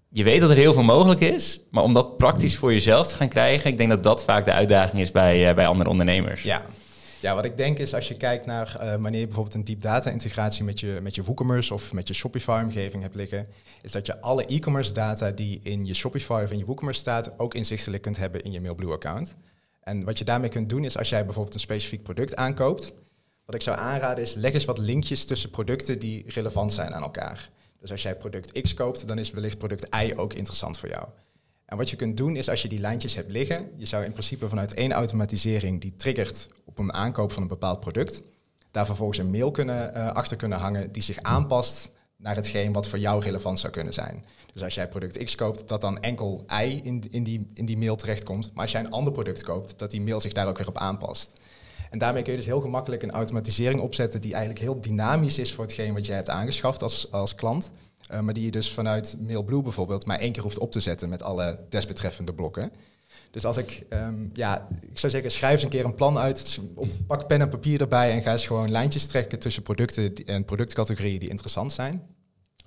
je 0.10 0.24
weet 0.24 0.42
dat 0.42 0.50
er 0.50 0.56
heel 0.56 0.74
veel 0.74 0.84
mogelijk 0.84 1.20
is, 1.20 1.60
maar 1.72 1.84
om 1.84 1.94
dat 1.94 2.18
praktisch 2.18 2.58
voor 2.58 2.74
jezelf 2.74 3.08
te 3.08 3.16
gaan 3.16 3.30
krijgen, 3.30 3.70
ik 3.70 3.78
denk 3.78 3.90
dat 3.90 4.04
dat 4.04 4.24
vaak 4.24 4.46
de 4.46 4.54
uitdaging 4.54 5.02
is 5.02 5.12
bij, 5.12 5.56
bij 5.56 5.68
andere 5.68 5.90
ondernemers. 5.90 6.44
Ja, 6.44 6.62
ja, 7.22 7.36
wat 7.36 7.46
ik 7.46 7.58
denk 7.58 7.78
is 7.78 7.94
als 7.94 8.08
je 8.08 8.18
kijkt 8.18 8.46
naar 8.46 8.78
uh, 8.82 8.96
wanneer 8.96 9.20
je 9.20 9.26
bijvoorbeeld 9.26 9.56
een 9.56 9.64
deep 9.64 9.82
data 9.82 10.10
integratie 10.10 10.64
met 10.64 10.80
je, 10.80 11.00
met 11.02 11.16
je 11.16 11.24
WooCommerce 11.24 11.74
of 11.74 11.94
met 11.94 12.08
je 12.08 12.14
Shopify 12.14 12.62
omgeving 12.64 13.04
hebt 13.04 13.16
liggen, 13.16 13.48
is 13.82 13.92
dat 13.92 14.06
je 14.06 14.22
alle 14.22 14.46
e-commerce 14.46 14.94
data 14.94 15.32
die 15.32 15.60
in 15.64 15.86
je 15.86 15.94
Shopify 15.94 16.42
of 16.44 16.52
in 16.52 16.58
je 16.58 16.66
WooCommerce 16.66 17.00
staat 17.00 17.40
ook 17.40 17.54
inzichtelijk 17.54 18.04
kunt 18.04 18.18
hebben 18.18 18.44
in 18.44 18.52
je 18.52 18.62
MailBlue 18.62 18.92
account. 18.92 19.36
En 19.80 20.04
wat 20.04 20.18
je 20.18 20.26
daarmee 20.26 20.50
kunt 20.50 20.70
doen 20.70 20.84
is 20.84 20.98
als 20.98 21.10
jij 21.10 21.26
bijvoorbeeld 21.26 21.54
een 21.54 21.60
specifiek 21.60 22.04
product 22.04 22.36
aankoopt, 22.36 22.94
wat 23.46 23.56
ik 23.56 23.62
zou 23.62 23.78
aanraden 23.78 24.24
is 24.24 24.34
leg 24.34 24.54
eens 24.54 24.66
wat 24.66 24.78
linkjes 24.78 25.26
tussen 25.26 25.50
producten 25.50 26.00
die 26.00 26.24
relevant 26.28 26.74
zijn 26.74 26.94
aan 26.94 27.04
elkaar. 27.04 27.50
Dus 27.80 27.92
als 27.92 28.02
jij 28.02 28.16
product 28.16 28.62
X 28.62 28.74
koopt, 28.74 29.08
dan 29.08 29.18
is 29.18 29.32
wellicht 29.32 29.58
product 29.58 29.96
Y 29.96 30.14
ook 30.16 30.34
interessant 30.34 30.78
voor 30.78 30.90
jou. 30.90 31.08
En 31.70 31.78
wat 31.78 31.90
je 31.90 31.96
kunt 31.96 32.18
doen 32.18 32.36
is 32.36 32.50
als 32.50 32.62
je 32.62 32.68
die 32.68 32.80
lijntjes 32.80 33.16
hebt 33.16 33.32
liggen, 33.32 33.72
je 33.76 33.86
zou 33.86 34.06
in 34.06 34.12
principe 34.12 34.50
vanuit 34.50 34.74
één 34.74 34.92
automatisering 34.92 35.82
die 35.82 35.96
triggert 35.96 36.50
op 36.66 36.78
een 36.78 36.94
aankoop 36.94 37.32
van 37.32 37.42
een 37.42 37.48
bepaald 37.48 37.80
product, 37.80 38.22
daar 38.72 38.86
vervolgens 38.86 39.18
een 39.18 39.30
mail 39.30 39.52
kunnen, 39.52 39.92
uh, 39.96 40.12
achter 40.12 40.38
kunnen 40.38 40.58
hangen 40.58 40.92
die 40.92 41.02
zich 41.02 41.22
aanpast 41.22 41.92
naar 42.18 42.36
hetgeen 42.36 42.74
wat 42.74 42.88
voor 42.88 43.00
jou 43.00 43.24
relevant 43.24 43.60
zou 43.60 43.74
kunnen 43.74 43.94
zijn. 43.94 44.26
Dus 44.54 44.64
als 44.64 44.76
jij 44.76 44.90
product 44.90 45.24
X 45.24 45.36
koopt, 45.36 45.68
dat 45.68 45.82
dan 45.82 46.00
enkel 46.00 46.46
Y 46.62 46.80
in, 46.84 47.04
in, 47.10 47.24
die, 47.24 47.50
in 47.54 47.66
die 47.66 47.78
mail 47.78 47.96
terechtkomt. 47.96 48.52
Maar 48.54 48.64
als 48.64 48.72
jij 48.72 48.82
een 48.82 48.92
ander 48.92 49.14
product 49.14 49.44
koopt, 49.44 49.80
dat 49.80 49.92
die 49.92 50.02
mail 50.02 50.20
zich 50.20 50.34
daar 50.34 50.48
ook 50.48 50.58
weer 50.58 50.68
op 50.68 50.78
aanpast. 50.78 51.40
En 51.90 52.00
daarmee 52.00 52.22
kun 52.22 52.32
je 52.32 52.38
dus 52.38 52.48
heel 52.48 52.62
gemakkelijk 52.62 53.04
een 53.04 53.12
automatisering 53.12 53.82
opzetten 53.82 54.22
die 54.22 54.32
eigenlijk 54.34 54.62
heel 54.64 54.82
dynamisch 54.82 55.40
is 55.40 55.54
voor 55.54 55.64
hetgeen 55.64 55.94
wat 55.94 56.06
jij 56.06 56.16
hebt 56.16 56.30
aangeschaft 56.30 56.82
als, 56.82 57.12
als 57.12 57.36
klant. 57.36 57.72
Uh, 58.12 58.20
maar 58.20 58.34
die 58.34 58.44
je 58.44 58.52
dus 58.52 58.72
vanuit 58.72 59.18
MailBlue 59.20 59.62
bijvoorbeeld 59.62 60.06
maar 60.06 60.20
één 60.20 60.32
keer 60.32 60.44
hoeft 60.44 60.58
op 60.58 60.72
te 60.72 60.80
zetten 60.80 61.10
met 61.10 61.22
alle 61.22 61.60
desbetreffende 61.70 62.34
blokken. 62.34 62.72
Dus 63.32 63.46
als 63.46 63.58
ik, 63.58 63.86
um, 63.90 64.30
ja, 64.34 64.68
ik 64.92 64.98
zou 64.98 65.12
zeggen, 65.12 65.32
schrijf 65.32 65.54
eens 65.54 65.64
een 65.64 65.70
keer 65.70 65.86
een 65.86 65.96
plan 65.96 66.18
uit. 66.18 66.60
Pak 67.08 67.28
pen 67.28 67.42
en 67.42 67.50
papier 67.50 67.82
erbij 67.82 68.12
en 68.12 68.22
ga 68.22 68.32
eens 68.32 68.48
gewoon 68.48 68.72
lijntjes 68.72 69.06
trekken 69.06 69.40
tussen 69.40 69.64
producten 69.64 70.14
en 70.26 70.46
productcategorieën 70.46 71.20
die 71.20 71.30
interessant 71.30 71.72
zijn. 71.72 72.04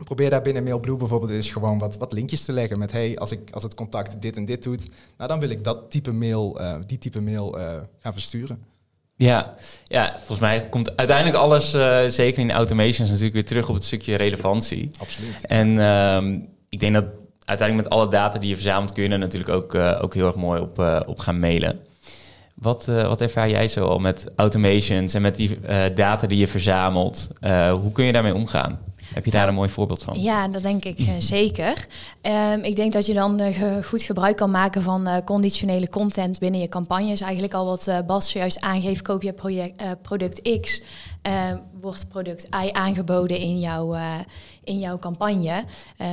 Probeer 0.05 0.31
daar 0.31 0.43
binnen 0.43 0.63
MailBlue 0.63 0.97
bijvoorbeeld 0.97 1.31
eens 1.31 1.51
gewoon 1.51 1.79
wat, 1.79 1.97
wat 1.97 2.13
linkjes 2.13 2.45
te 2.45 2.53
leggen 2.53 2.79
met 2.79 2.93
hey, 2.93 3.19
als, 3.19 3.31
ik, 3.31 3.51
als 3.51 3.63
het 3.63 3.75
contact 3.75 4.23
dit 4.23 4.37
en 4.37 4.45
dit 4.45 4.63
doet, 4.63 4.89
nou 5.17 5.29
dan 5.29 5.41
wil 5.41 5.51
ik 5.51 5.65
dat 5.65 5.91
type 5.91 6.13
mail, 6.13 6.61
uh, 6.61 6.77
die 6.87 6.99
type 6.99 7.21
mail 7.21 7.59
uh, 7.59 7.81
gaan 7.99 8.13
versturen. 8.13 8.72
Ja, 9.17 9.55
ja, 9.87 10.13
volgens 10.17 10.39
mij 10.39 10.69
komt 10.69 10.97
uiteindelijk 10.97 11.37
alles, 11.37 11.75
uh, 11.75 11.99
zeker 12.07 12.43
in 12.43 12.51
automations, 12.51 13.09
natuurlijk 13.09 13.35
weer 13.35 13.45
terug 13.45 13.69
op 13.69 13.75
het 13.75 13.85
stukje 13.85 14.17
relevantie. 14.17 14.91
Absoluut. 14.99 15.47
En 15.47 15.79
um, 15.79 16.49
ik 16.69 16.81
denk 16.81 16.95
dat 16.95 17.05
uiteindelijk 17.45 17.89
met 17.89 17.99
alle 17.99 18.11
data 18.11 18.39
die 18.39 18.49
je 18.49 18.55
verzamelt, 18.55 18.93
kun 18.93 19.03
je 19.03 19.09
er 19.09 19.19
natuurlijk 19.19 19.55
ook, 19.55 19.75
uh, 19.75 19.99
ook 20.03 20.15
heel 20.15 20.27
erg 20.27 20.37
mooi 20.37 20.61
op, 20.61 20.79
uh, 20.79 21.01
op 21.07 21.19
gaan 21.19 21.39
mailen. 21.39 21.81
Wat, 22.55 22.85
wat 22.85 23.21
ervaar 23.21 23.51
jij 23.51 23.69
zo 23.69 23.85
al 23.85 23.99
met 23.99 24.27
automations 24.37 25.15
en 25.15 25.23
met 25.23 25.37
die 25.37 25.59
data 25.95 26.27
die 26.27 26.39
je 26.39 26.49
verzamelt? 26.49 27.29
hoe 27.71 27.93
kun 27.93 28.05
je 28.05 28.13
daarmee 28.13 28.35
omgaan? 28.35 28.79
Heb 29.15 29.25
je 29.25 29.31
daar 29.31 29.49
een 29.49 29.55
mooi 29.55 29.69
voorbeeld 29.69 30.03
van? 30.03 30.21
Ja, 30.21 30.49
dat 30.49 30.63
denk 30.63 30.85
ik 30.85 30.99
uh, 30.99 31.09
zeker. 31.37 31.87
Um, 32.23 32.63
ik 32.63 32.77
denk 32.77 32.93
dat 32.93 33.07
je 33.07 33.15
dan 33.15 33.41
uh, 33.43 33.77
goed 33.85 34.03
gebruik 34.03 34.37
kan 34.37 34.51
maken 34.51 34.83
van 34.83 35.09
uh, 35.09 35.17
conditionele 35.25 35.89
content 35.89 36.39
binnen 36.39 36.61
je 36.61 36.69
campagnes. 36.69 37.21
Eigenlijk 37.21 37.55
al 37.55 37.67
wat 37.67 38.03
Bas 38.07 38.31
zojuist 38.31 38.61
aangeeft, 38.61 39.03
koop 39.03 39.23
je 39.23 39.33
project, 39.33 40.03
product 40.03 40.61
X, 40.61 40.83
ehm, 41.23 41.57
wordt 41.81 42.09
product 42.09 42.49
Y 42.65 42.69
aangeboden 42.73 43.39
in, 43.39 43.59
jouw 43.59 43.97
in 44.65 44.79
jouw 44.79 44.99
campagne. 44.99 45.65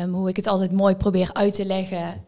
Um, 0.04 0.14
hoe 0.14 0.30
ik 0.30 0.36
het 0.36 0.48
altijd 0.48 0.72
mooi 0.72 0.96
probeer 0.96 1.30
uit 1.34 1.54
te 1.54 1.66
leggen 1.66 2.24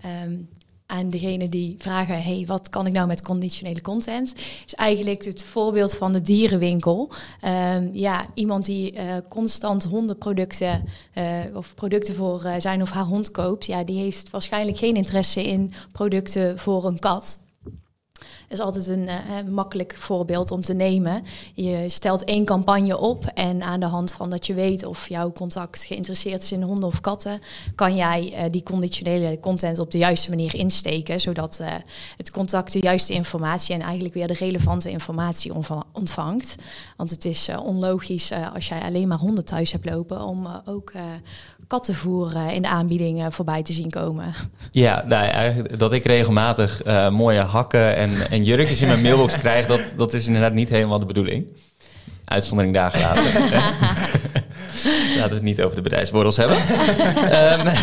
aan 0.92 1.10
degene 1.10 1.50
die 1.50 1.76
vragen: 1.78 2.24
hey, 2.24 2.44
wat 2.48 2.70
kan 2.70 2.88
ik 2.88 2.94
nou 2.94 3.08
met 3.08 3.22
conditionele 3.22 3.82
content? 3.82 4.34
Is 4.66 4.76
eigenlijk 4.76 5.26
het 5.26 5.44
voorbeeld 5.44 5.96
van 5.96 6.12
de 6.12 6.22
dierenwinkel. 6.22 7.12
Ehm, 7.42 7.90
ja, 7.92 8.26
iemand 8.34 8.66
die 8.66 8.94
uh, 8.94 9.02
constant 9.30 9.84
hondenproducten 9.84 10.84
uh, 11.16 11.24
of 11.54 11.74
producten 11.76 12.16
voor 12.16 12.46
uh, 12.46 12.54
zijn 12.58 12.82
of 12.82 12.92
haar 12.92 13.04
hond 13.04 13.32
koopt, 13.32 13.66
ja, 13.66 13.84
die 13.84 14.00
heeft 14.00 14.30
waarschijnlijk 14.30 14.78
geen 14.78 14.96
interesse 14.96 15.44
in 15.44 15.74
producten 15.92 16.60
voor 16.60 16.86
een 16.86 17.00
kat 17.00 17.40
is 18.52 18.60
altijd 18.60 18.88
een 18.88 19.08
uh, 19.08 19.52
makkelijk 19.52 19.96
voorbeeld 19.98 20.52
om 20.52 20.62
te 20.62 20.74
nemen. 20.74 21.24
Je 21.54 21.90
stelt 21.90 22.24
één 22.24 22.46
campagne 22.46 22.98
op 22.98 23.26
en 23.26 23.62
aan 23.64 23.80
de 23.80 23.86
hand 23.86 24.12
van 24.12 24.30
dat 24.30 24.46
je 24.46 24.54
weet 24.54 24.86
of 24.86 25.10
jouw 25.10 25.32
contact 25.32 25.84
geïnteresseerd 25.84 26.44
is 26.44 26.52
in 26.52 26.62
honden 26.62 26.84
of 26.84 27.02
katten, 27.02 27.40
kan 27.76 27.96
jij 27.96 28.34
uh, 28.34 28.50
die 28.50 28.64
conditionele 28.64 29.40
content 29.40 29.80
op 29.80 29.92
de 29.92 29.98
juiste 29.98 30.30
manier 30.30 30.56
insteken, 30.56 31.20
zodat 31.20 31.60
uh, 31.62 31.68
het 32.18 32.32
contact 32.32 32.74
de 32.74 32.80
juiste 32.82 33.14
informatie 33.14 33.76
en 33.76 33.82
eigenlijk 33.82 34.14
weer 34.14 34.28
de 34.28 34.34
relevante 34.34 34.90
informatie 34.90 35.54
ontvangt. 35.94 36.56
Want 36.98 37.10
het 37.10 37.26
is 37.26 37.50
onlogisch 37.64 38.32
als 38.54 38.68
jij 38.68 38.82
alleen 38.82 39.08
maar 39.08 39.18
honden 39.18 39.46
thuis 39.46 39.72
hebt 39.72 39.86
lopen 39.86 40.22
om 40.22 40.48
ook 40.66 40.92
kattenvoer 41.68 42.36
in 42.52 42.62
de 42.62 42.68
aanbiedingen 42.68 43.32
voorbij 43.32 43.64
te 43.64 43.74
zien 43.74 43.90
komen. 43.90 44.34
Ja, 44.72 45.04
nou, 45.08 45.78
dat 45.78 45.94
ik 45.94 46.06
regelmatig 46.06 46.82
mooie 47.12 47.40
hakken 47.40 47.96
en, 47.96 48.30
en 48.30 48.41
jurkjes 48.44 48.82
in 48.82 48.88
mijn 48.88 49.02
mailbox 49.02 49.38
krijg, 49.38 49.68
dat, 49.68 49.82
dat 49.96 50.14
is 50.14 50.28
inderdaad 50.28 50.54
niet 50.54 50.70
helemaal 50.70 51.00
de 51.00 51.06
bedoeling. 51.06 51.48
Uitzondering 52.26 52.74
daar 52.74 52.92
gelaten. 52.92 53.24
Laten 55.18 55.30
we 55.30 55.34
het 55.34 55.42
niet 55.42 55.62
over 55.62 55.76
de 55.76 55.82
bedrijfsborrels 55.82 56.38
hebben. 56.38 56.58
um, 56.58 57.66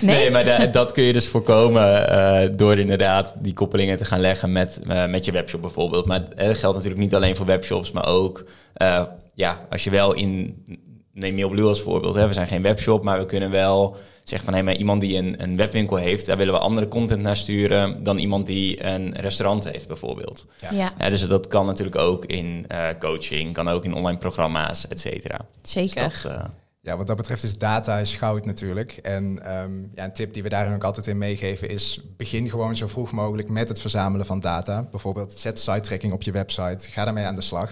nee. 0.00 0.16
nee. 0.16 0.30
maar 0.30 0.72
dat 0.72 0.92
kun 0.92 1.02
je 1.02 1.12
dus 1.12 1.26
voorkomen 1.26 2.08
uh, 2.10 2.48
door 2.52 2.78
inderdaad 2.78 3.34
die 3.38 3.52
koppelingen 3.52 3.96
te 3.96 4.04
gaan 4.04 4.20
leggen 4.20 4.52
met, 4.52 4.80
uh, 4.88 5.06
met 5.06 5.24
je 5.24 5.32
webshop 5.32 5.60
bijvoorbeeld. 5.60 6.06
Maar 6.06 6.20
dat 6.20 6.58
geldt 6.58 6.76
natuurlijk 6.76 7.02
niet 7.02 7.14
alleen 7.14 7.36
voor 7.36 7.46
webshops, 7.46 7.90
maar 7.90 8.06
ook 8.06 8.44
uh, 8.76 9.02
ja, 9.34 9.66
als 9.70 9.84
je 9.84 9.90
wel 9.90 10.12
in 10.14 10.64
neem 11.12 11.34
Mailblue 11.34 11.68
als 11.68 11.80
voorbeeld. 11.80 12.14
Hè. 12.14 12.26
We 12.26 12.32
zijn 12.32 12.46
geen 12.46 12.62
webshop, 12.62 13.04
maar 13.04 13.18
we 13.18 13.26
kunnen 13.26 13.50
wel 13.50 13.96
zeggen 14.24 14.48
van... 14.48 14.58
hé, 14.58 14.62
maar 14.62 14.76
iemand 14.76 15.00
die 15.00 15.16
een, 15.16 15.42
een 15.42 15.56
webwinkel 15.56 15.96
heeft... 15.96 16.26
daar 16.26 16.36
willen 16.36 16.54
we 16.54 16.60
andere 16.60 16.88
content 16.88 17.22
naar 17.22 17.36
sturen... 17.36 18.02
dan 18.02 18.18
iemand 18.18 18.46
die 18.46 18.84
een 18.84 19.14
restaurant 19.14 19.70
heeft 19.70 19.88
bijvoorbeeld. 19.88 20.46
Ja. 20.70 20.92
ja. 20.98 21.08
dus 21.08 21.26
dat 21.28 21.46
kan 21.46 21.66
natuurlijk 21.66 21.96
ook 21.96 22.24
in 22.24 22.66
uh, 22.72 22.86
coaching... 22.98 23.52
kan 23.52 23.68
ook 23.68 23.84
in 23.84 23.94
online 23.94 24.18
programma's, 24.18 24.88
et 24.88 25.00
cetera. 25.00 25.40
Zeker. 25.62 26.08
Dus 26.08 26.22
dat, 26.22 26.32
uh, 26.32 26.44
ja, 26.80 26.96
wat 26.96 27.06
dat 27.06 27.16
betreft 27.16 27.42
is 27.42 27.58
data 27.58 27.98
is 27.98 28.16
goud 28.16 28.44
natuurlijk. 28.44 28.92
En 28.92 29.24
um, 29.62 29.90
ja, 29.94 30.04
een 30.04 30.12
tip 30.12 30.34
die 30.34 30.42
we 30.42 30.48
daarin 30.48 30.74
ook 30.74 30.84
altijd 30.84 31.06
in 31.06 31.18
meegeven 31.18 31.68
is... 31.68 32.00
begin 32.16 32.50
gewoon 32.50 32.76
zo 32.76 32.86
vroeg 32.86 33.12
mogelijk 33.12 33.48
met 33.48 33.68
het 33.68 33.80
verzamelen 33.80 34.26
van 34.26 34.40
data. 34.40 34.82
Bijvoorbeeld 34.90 35.32
zet 35.32 35.60
site 35.60 35.80
tracking 35.80 36.12
op 36.12 36.22
je 36.22 36.32
website. 36.32 36.90
Ga 36.90 37.04
daarmee 37.04 37.24
aan 37.24 37.36
de 37.36 37.40
slag... 37.40 37.70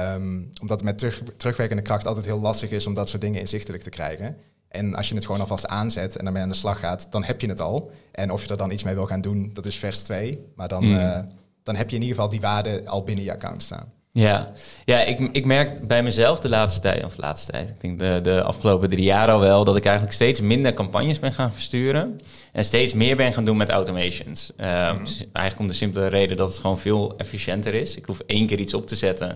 Um, 0.00 0.50
omdat 0.60 0.78
het 0.78 0.88
met 0.88 0.98
terug, 0.98 1.22
terugwerkende 1.36 1.82
kracht 1.82 2.06
altijd 2.06 2.26
heel 2.26 2.40
lastig 2.40 2.70
is 2.70 2.86
om 2.86 2.94
dat 2.94 3.08
soort 3.08 3.22
dingen 3.22 3.40
inzichtelijk 3.40 3.82
te 3.82 3.90
krijgen. 3.90 4.36
En 4.68 4.94
als 4.94 5.08
je 5.08 5.14
het 5.14 5.26
gewoon 5.26 5.40
alvast 5.40 5.66
aanzet 5.66 6.16
en 6.16 6.24
daarmee 6.24 6.42
aan 6.42 6.48
de 6.48 6.54
slag 6.54 6.78
gaat, 6.78 7.06
dan 7.10 7.24
heb 7.24 7.40
je 7.40 7.48
het 7.48 7.60
al. 7.60 7.90
En 8.12 8.30
of 8.32 8.42
je 8.42 8.48
er 8.48 8.56
dan 8.56 8.70
iets 8.70 8.82
mee 8.82 8.94
wil 8.94 9.06
gaan 9.06 9.20
doen, 9.20 9.50
dat 9.52 9.66
is 9.66 9.76
vers 9.76 10.02
2. 10.02 10.40
Maar 10.54 10.68
dan, 10.68 10.84
mm. 10.84 10.94
uh, 10.94 11.18
dan 11.62 11.76
heb 11.76 11.90
je 11.90 11.96
in 11.96 12.02
ieder 12.02 12.16
geval 12.16 12.30
die 12.30 12.40
waarde 12.40 12.82
al 12.86 13.04
binnen 13.04 13.24
je 13.24 13.32
account 13.32 13.62
staan. 13.62 13.92
Ja, 14.12 14.52
ja 14.84 15.00
ik, 15.00 15.18
ik 15.32 15.44
merk 15.44 15.86
bij 15.86 16.02
mezelf 16.02 16.40
de 16.40 16.48
laatste 16.48 16.80
tijd, 16.80 17.04
of 17.04 17.16
laatste 17.16 17.52
tijd, 17.52 17.68
ik 17.70 17.80
denk 17.80 17.98
de, 17.98 18.18
de 18.22 18.42
afgelopen 18.42 18.88
drie 18.88 19.04
jaar 19.04 19.30
al 19.30 19.40
wel, 19.40 19.64
dat 19.64 19.76
ik 19.76 19.84
eigenlijk 19.84 20.14
steeds 20.14 20.40
minder 20.40 20.74
campagnes 20.74 21.18
ben 21.18 21.32
gaan 21.32 21.52
versturen. 21.52 22.20
En 22.52 22.64
steeds 22.64 22.92
meer 22.92 23.16
ben 23.16 23.32
gaan 23.32 23.44
doen 23.44 23.56
met 23.56 23.68
automations. 23.68 24.52
Uh, 24.56 24.92
mm 24.92 25.04
Eigenlijk 25.32 25.58
om 25.58 25.66
de 25.66 25.72
simpele 25.72 26.06
reden 26.06 26.36
dat 26.36 26.48
het 26.48 26.58
gewoon 26.58 26.78
veel 26.78 27.14
efficiënter 27.16 27.74
is. 27.74 27.96
Ik 27.96 28.04
hoef 28.04 28.20
één 28.26 28.46
keer 28.46 28.58
iets 28.60 28.74
op 28.74 28.86
te 28.86 28.96
zetten. 28.96 29.28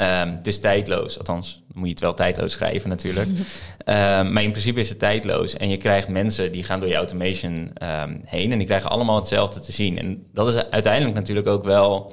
Um, 0.00 0.28
het 0.28 0.46
is 0.46 0.60
tijdloos, 0.60 1.18
althans, 1.18 1.62
moet 1.72 1.84
je 1.84 1.90
het 1.90 2.00
wel 2.00 2.14
tijdloos 2.14 2.52
schrijven 2.52 2.88
natuurlijk. 2.88 3.28
um, 3.28 3.36
maar 4.32 4.42
in 4.42 4.50
principe 4.50 4.80
is 4.80 4.88
het 4.88 4.98
tijdloos. 4.98 5.56
En 5.56 5.68
je 5.68 5.76
krijgt 5.76 6.08
mensen 6.08 6.52
die 6.52 6.62
gaan 6.62 6.80
door 6.80 6.88
je 6.88 6.94
automation 6.94 7.72
heen 8.24 8.52
en 8.52 8.58
die 8.58 8.66
krijgen 8.66 8.90
allemaal 8.90 9.16
hetzelfde 9.16 9.60
te 9.60 9.72
zien. 9.72 9.98
En 9.98 10.26
dat 10.32 10.46
is 10.46 10.70
uiteindelijk 10.70 11.14
natuurlijk 11.14 11.46
ook 11.46 11.64
wel 11.64 12.12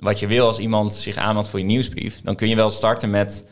wat 0.00 0.18
je 0.18 0.26
wil 0.26 0.46
als 0.46 0.58
iemand 0.58 0.94
zich 0.94 1.16
aanmeldt 1.16 1.48
voor 1.48 1.58
je 1.58 1.64
nieuwsbrief. 1.64 2.20
Dan 2.20 2.36
kun 2.36 2.48
je 2.48 2.56
wel 2.56 2.70
starten 2.70 3.10
met 3.10 3.44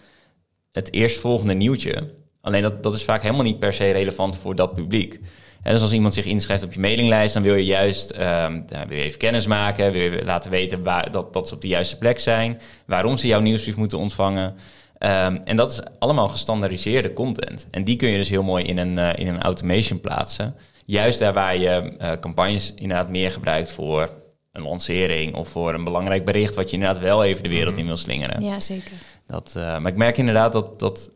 het 0.73 0.93
eerstvolgende 0.93 1.55
nieuwtje. 1.55 2.15
Alleen 2.41 2.63
dat, 2.63 2.83
dat 2.83 2.95
is 2.95 3.05
vaak 3.05 3.23
helemaal 3.23 3.45
niet 3.45 3.59
per 3.59 3.73
se 3.73 3.91
relevant 3.91 4.37
voor 4.37 4.55
dat 4.55 4.75
publiek. 4.75 5.21
En 5.63 5.73
dus 5.73 5.83
als 5.83 5.93
iemand 5.93 6.15
zich 6.15 6.25
inschrijft 6.25 6.63
op 6.63 6.73
je 6.73 6.81
mailinglijst, 6.81 7.35
dan 7.35 7.43
wil 7.43 7.55
je 7.55 7.65
juist 7.65 8.11
um, 8.11 8.67
wil 8.69 8.97
je 8.97 9.05
even 9.05 9.19
kennis 9.19 9.47
maken, 9.47 9.93
wil 9.93 10.11
laten 10.25 10.51
weten 10.51 10.83
waar, 10.83 11.11
dat, 11.11 11.33
dat 11.33 11.49
ze 11.49 11.55
op 11.55 11.61
de 11.61 11.69
juiste 11.69 11.99
plek 11.99 12.19
zijn, 12.19 12.61
waarom 12.87 13.17
ze 13.17 13.27
jouw 13.27 13.41
nieuwsbrief 13.41 13.77
moeten 13.77 13.99
ontvangen. 13.99 14.55
Um, 14.99 15.37
en 15.45 15.57
dat 15.57 15.73
is 15.73 15.81
allemaal 15.99 16.29
gestandaardiseerde 16.29 17.13
content. 17.13 17.67
En 17.71 17.85
die 17.85 17.97
kun 17.97 18.09
je 18.09 18.17
dus 18.17 18.29
heel 18.29 18.43
mooi 18.43 18.65
in 18.65 18.79
een, 18.79 18.99
uh, 18.99 19.11
in 19.17 19.27
een 19.27 19.43
automation 19.43 20.01
plaatsen. 20.01 20.55
Juist 20.85 21.19
daar 21.19 21.33
waar 21.33 21.57
je 21.57 21.93
uh, 22.03 22.13
campagnes 22.21 22.73
inderdaad 22.75 23.09
meer 23.09 23.31
gebruikt 23.31 23.71
voor 23.73 24.11
een 24.53 24.63
lancering 24.63 25.35
of 25.35 25.49
voor 25.49 25.75
een 25.75 25.85
belangrijk 25.85 26.25
bericht, 26.25 26.55
wat 26.55 26.71
je 26.71 26.77
inderdaad 26.77 27.03
wel 27.03 27.25
even 27.25 27.43
de 27.43 27.49
wereld 27.49 27.71
mhm. 27.71 27.81
in 27.81 27.87
wil 27.87 27.97
slingeren. 27.97 28.43
Ja, 28.43 28.61
zeker. 28.61 28.93
Dat, 29.27 29.55
uh, 29.57 29.63
maar 29.63 29.91
ik 29.91 29.97
merk 29.97 30.19
inderdaad 30.19 30.53
dat, 30.53 30.79
dat 30.79 31.11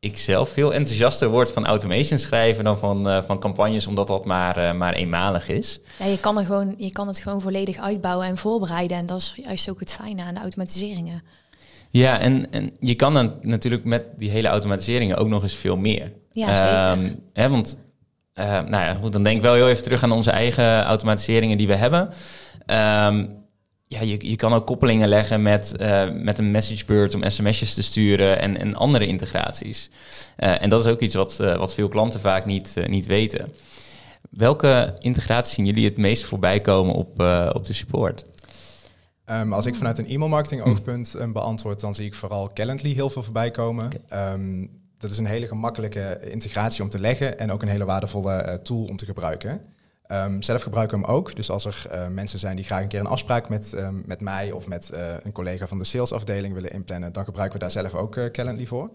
ik 0.00 0.18
zelf 0.18 0.48
veel 0.48 0.74
enthousiaster 0.74 1.28
word 1.28 1.52
van 1.52 1.66
automation 1.66 2.18
schrijven 2.18 2.64
dan 2.64 2.78
van, 2.78 3.08
uh, 3.08 3.22
van 3.22 3.38
campagnes, 3.38 3.86
omdat 3.86 4.06
dat 4.06 4.24
maar, 4.24 4.58
uh, 4.58 4.72
maar 4.72 4.94
eenmalig 4.94 5.48
is. 5.48 5.80
Ja, 5.98 6.06
je 6.06 6.20
kan, 6.20 6.38
er 6.38 6.44
gewoon, 6.44 6.74
je 6.76 6.92
kan 6.92 7.06
het 7.06 7.18
gewoon 7.18 7.40
volledig 7.40 7.76
uitbouwen 7.76 8.26
en 8.26 8.36
voorbereiden. 8.36 8.96
En 8.96 9.06
dat 9.06 9.18
is 9.18 9.34
juist 9.44 9.70
ook 9.70 9.80
het 9.80 9.92
fijne 9.92 10.22
aan 10.22 10.34
de 10.34 10.40
automatiseringen. 10.40 11.22
Ja, 11.90 12.18
en, 12.18 12.52
en 12.52 12.72
je 12.80 12.94
kan 12.94 13.14
dan 13.14 13.34
natuurlijk 13.40 13.84
met 13.84 14.04
die 14.16 14.30
hele 14.30 14.48
automatiseringen 14.48 15.16
ook 15.16 15.28
nog 15.28 15.42
eens 15.42 15.54
veel 15.54 15.76
meer. 15.76 16.12
Ja, 16.30 16.54
zeker. 16.54 17.06
Um, 17.06 17.20
hè, 17.32 17.48
want, 17.48 17.78
uh, 18.34 18.44
nou 18.44 18.70
ja, 18.70 18.94
goed, 18.94 19.12
dan 19.12 19.22
denk 19.22 19.36
ik 19.36 19.42
wel 19.42 19.54
heel 19.54 19.68
even 19.68 19.82
terug 19.82 20.02
aan 20.02 20.12
onze 20.12 20.30
eigen 20.30 20.82
automatiseringen 20.82 21.56
die 21.56 21.66
we 21.66 21.74
hebben. 21.74 22.00
Um, 22.66 23.40
ja, 23.86 24.00
je, 24.00 24.28
je 24.30 24.36
kan 24.36 24.52
ook 24.52 24.66
koppelingen 24.66 25.08
leggen 25.08 25.42
met, 25.42 25.74
uh, 25.80 26.10
met 26.12 26.38
een 26.38 26.50
messagebeurt 26.50 27.14
om 27.14 27.30
sms'jes 27.30 27.74
te 27.74 27.82
sturen 27.82 28.40
en, 28.40 28.58
en 28.58 28.74
andere 28.74 29.06
integraties. 29.06 29.90
Uh, 30.38 30.62
en 30.62 30.70
dat 30.70 30.80
is 30.80 30.86
ook 30.86 31.00
iets 31.00 31.14
wat, 31.14 31.36
wat 31.36 31.74
veel 31.74 31.88
klanten 31.88 32.20
vaak 32.20 32.44
niet, 32.44 32.76
niet 32.86 33.06
weten. 33.06 33.52
Welke 34.30 34.94
integraties 34.98 35.54
zien 35.54 35.66
jullie 35.66 35.84
het 35.84 35.96
meest 35.96 36.24
voorbij 36.24 36.60
komen 36.60 36.94
op, 36.94 37.20
op 37.52 37.64
de 37.64 37.72
support? 37.72 38.24
Um, 39.30 39.52
als 39.52 39.66
ik 39.66 39.74
vanuit 39.74 39.98
een 39.98 40.06
e-mailmarketing 40.06 40.62
oogpunt 40.62 41.14
um, 41.14 41.32
beantwoord, 41.32 41.80
dan 41.80 41.94
zie 41.94 42.06
ik 42.06 42.14
vooral 42.14 42.50
Calendly 42.52 42.92
heel 42.92 43.10
veel 43.10 43.22
voorbij 43.22 43.50
komen. 43.50 43.90
Okay. 44.06 44.32
Um, 44.32 44.81
dat 45.02 45.10
is 45.10 45.18
een 45.18 45.26
hele 45.26 45.46
gemakkelijke 45.46 46.18
integratie 46.30 46.82
om 46.82 46.88
te 46.88 47.00
leggen 47.00 47.38
en 47.38 47.52
ook 47.52 47.62
een 47.62 47.68
hele 47.68 47.84
waardevolle 47.84 48.60
tool 48.62 48.84
om 48.84 48.96
te 48.96 49.04
gebruiken. 49.04 49.60
Um, 50.08 50.42
zelf 50.42 50.62
gebruiken 50.62 51.00
we 51.00 51.06
hem 51.06 51.14
ook. 51.14 51.36
Dus 51.36 51.50
als 51.50 51.64
er 51.64 51.86
uh, 51.92 52.08
mensen 52.08 52.38
zijn 52.38 52.56
die 52.56 52.64
graag 52.64 52.82
een 52.82 52.88
keer 52.88 53.00
een 53.00 53.06
afspraak 53.06 53.48
met, 53.48 53.72
um, 53.72 54.02
met 54.06 54.20
mij 54.20 54.50
of 54.50 54.66
met 54.66 54.90
uh, 54.94 55.14
een 55.22 55.32
collega 55.32 55.66
van 55.66 55.78
de 55.78 55.84
salesafdeling 55.84 56.54
willen 56.54 56.72
inplannen, 56.72 57.12
dan 57.12 57.24
gebruiken 57.24 57.58
we 57.58 57.64
daar 57.64 57.82
zelf 57.82 57.94
ook 57.94 58.30
Calendly 58.32 58.66
voor. 58.66 58.90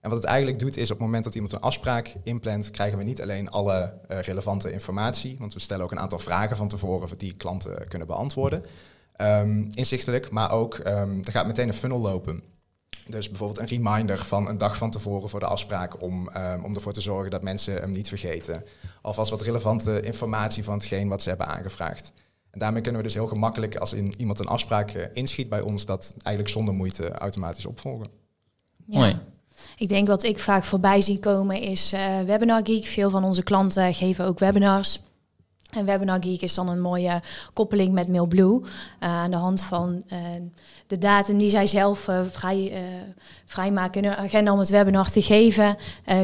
En 0.00 0.10
wat 0.10 0.18
het 0.18 0.28
eigenlijk 0.28 0.58
doet 0.58 0.76
is 0.76 0.90
op 0.90 0.96
het 0.96 1.06
moment 1.06 1.24
dat 1.24 1.34
iemand 1.34 1.52
een 1.52 1.60
afspraak 1.60 2.14
inplant, 2.22 2.70
krijgen 2.70 2.98
we 2.98 3.04
niet 3.04 3.22
alleen 3.22 3.50
alle 3.50 3.92
relevante 4.06 4.72
informatie, 4.72 5.36
want 5.38 5.54
we 5.54 5.60
stellen 5.60 5.84
ook 5.84 5.90
een 5.90 6.00
aantal 6.00 6.18
vragen 6.18 6.56
van 6.56 6.68
tevoren 6.68 7.18
die 7.18 7.36
klanten 7.36 7.88
kunnen 7.88 8.08
beantwoorden. 8.08 8.64
Um, 9.16 9.68
inzichtelijk, 9.74 10.30
maar 10.30 10.50
ook 10.50 10.74
er 10.74 11.32
gaat 11.32 11.46
meteen 11.46 11.68
een 11.68 11.74
funnel 11.74 12.00
lopen. 12.00 12.42
Dus 13.10 13.28
bijvoorbeeld 13.28 13.58
een 13.58 13.78
reminder 13.78 14.18
van 14.18 14.48
een 14.48 14.58
dag 14.58 14.76
van 14.76 14.90
tevoren 14.90 15.28
voor 15.28 15.40
de 15.40 15.46
afspraak 15.46 16.02
om, 16.02 16.30
um, 16.36 16.64
om 16.64 16.74
ervoor 16.74 16.92
te 16.92 17.00
zorgen 17.00 17.30
dat 17.30 17.42
mensen 17.42 17.74
hem 17.74 17.90
niet 17.90 18.08
vergeten. 18.08 18.64
Alvast 19.02 19.30
wat 19.30 19.42
relevante 19.42 20.02
informatie 20.02 20.64
van 20.64 20.74
hetgeen 20.74 21.08
wat 21.08 21.22
ze 21.22 21.28
hebben 21.28 21.46
aangevraagd. 21.46 22.10
En 22.50 22.58
daarmee 22.58 22.82
kunnen 22.82 23.00
we 23.00 23.06
dus 23.06 23.16
heel 23.16 23.26
gemakkelijk, 23.26 23.76
als 23.76 23.92
in 23.92 24.14
iemand 24.16 24.38
een 24.38 24.46
afspraak 24.46 24.94
uh, 24.94 25.04
inschiet 25.12 25.48
bij 25.48 25.60
ons, 25.60 25.86
dat 25.86 26.14
eigenlijk 26.22 26.54
zonder 26.54 26.74
moeite 26.74 27.10
automatisch 27.10 27.66
opvolgen. 27.66 28.06
Ja. 28.86 28.98
Mooi. 28.98 29.18
Ik 29.76 29.88
denk 29.88 30.06
wat 30.06 30.22
ik 30.22 30.38
vaak 30.38 30.64
voorbij 30.64 31.00
zie 31.00 31.18
komen 31.18 31.60
is 31.60 31.92
uh, 31.92 32.20
Webinar 32.20 32.60
Geek. 32.64 32.84
Veel 32.84 33.10
van 33.10 33.24
onze 33.24 33.42
klanten 33.42 33.94
geven 33.94 34.24
ook 34.24 34.38
webinars. 34.38 35.02
En 35.70 35.84
Webinar 35.84 36.22
Geek 36.22 36.42
is 36.42 36.54
dan 36.54 36.68
een 36.68 36.80
mooie 36.80 37.22
koppeling 37.52 37.92
met 37.92 38.08
MailBlue. 38.08 38.60
Uh, 38.60 38.68
aan 38.98 39.30
de 39.30 39.36
hand 39.36 39.62
van 39.62 40.02
uh, 40.12 40.18
de 40.86 40.98
data 40.98 41.32
die 41.32 41.50
zij 41.50 41.66
zelf 41.66 42.08
uh, 42.08 42.20
vrij, 42.28 42.72
vrijmaken 43.44 44.02
in 44.02 44.08
hun 44.08 44.18
agenda 44.18 44.52
om 44.52 44.58
het 44.58 44.68
webinar 44.68 45.10
te 45.10 45.22
geven, 45.22 45.76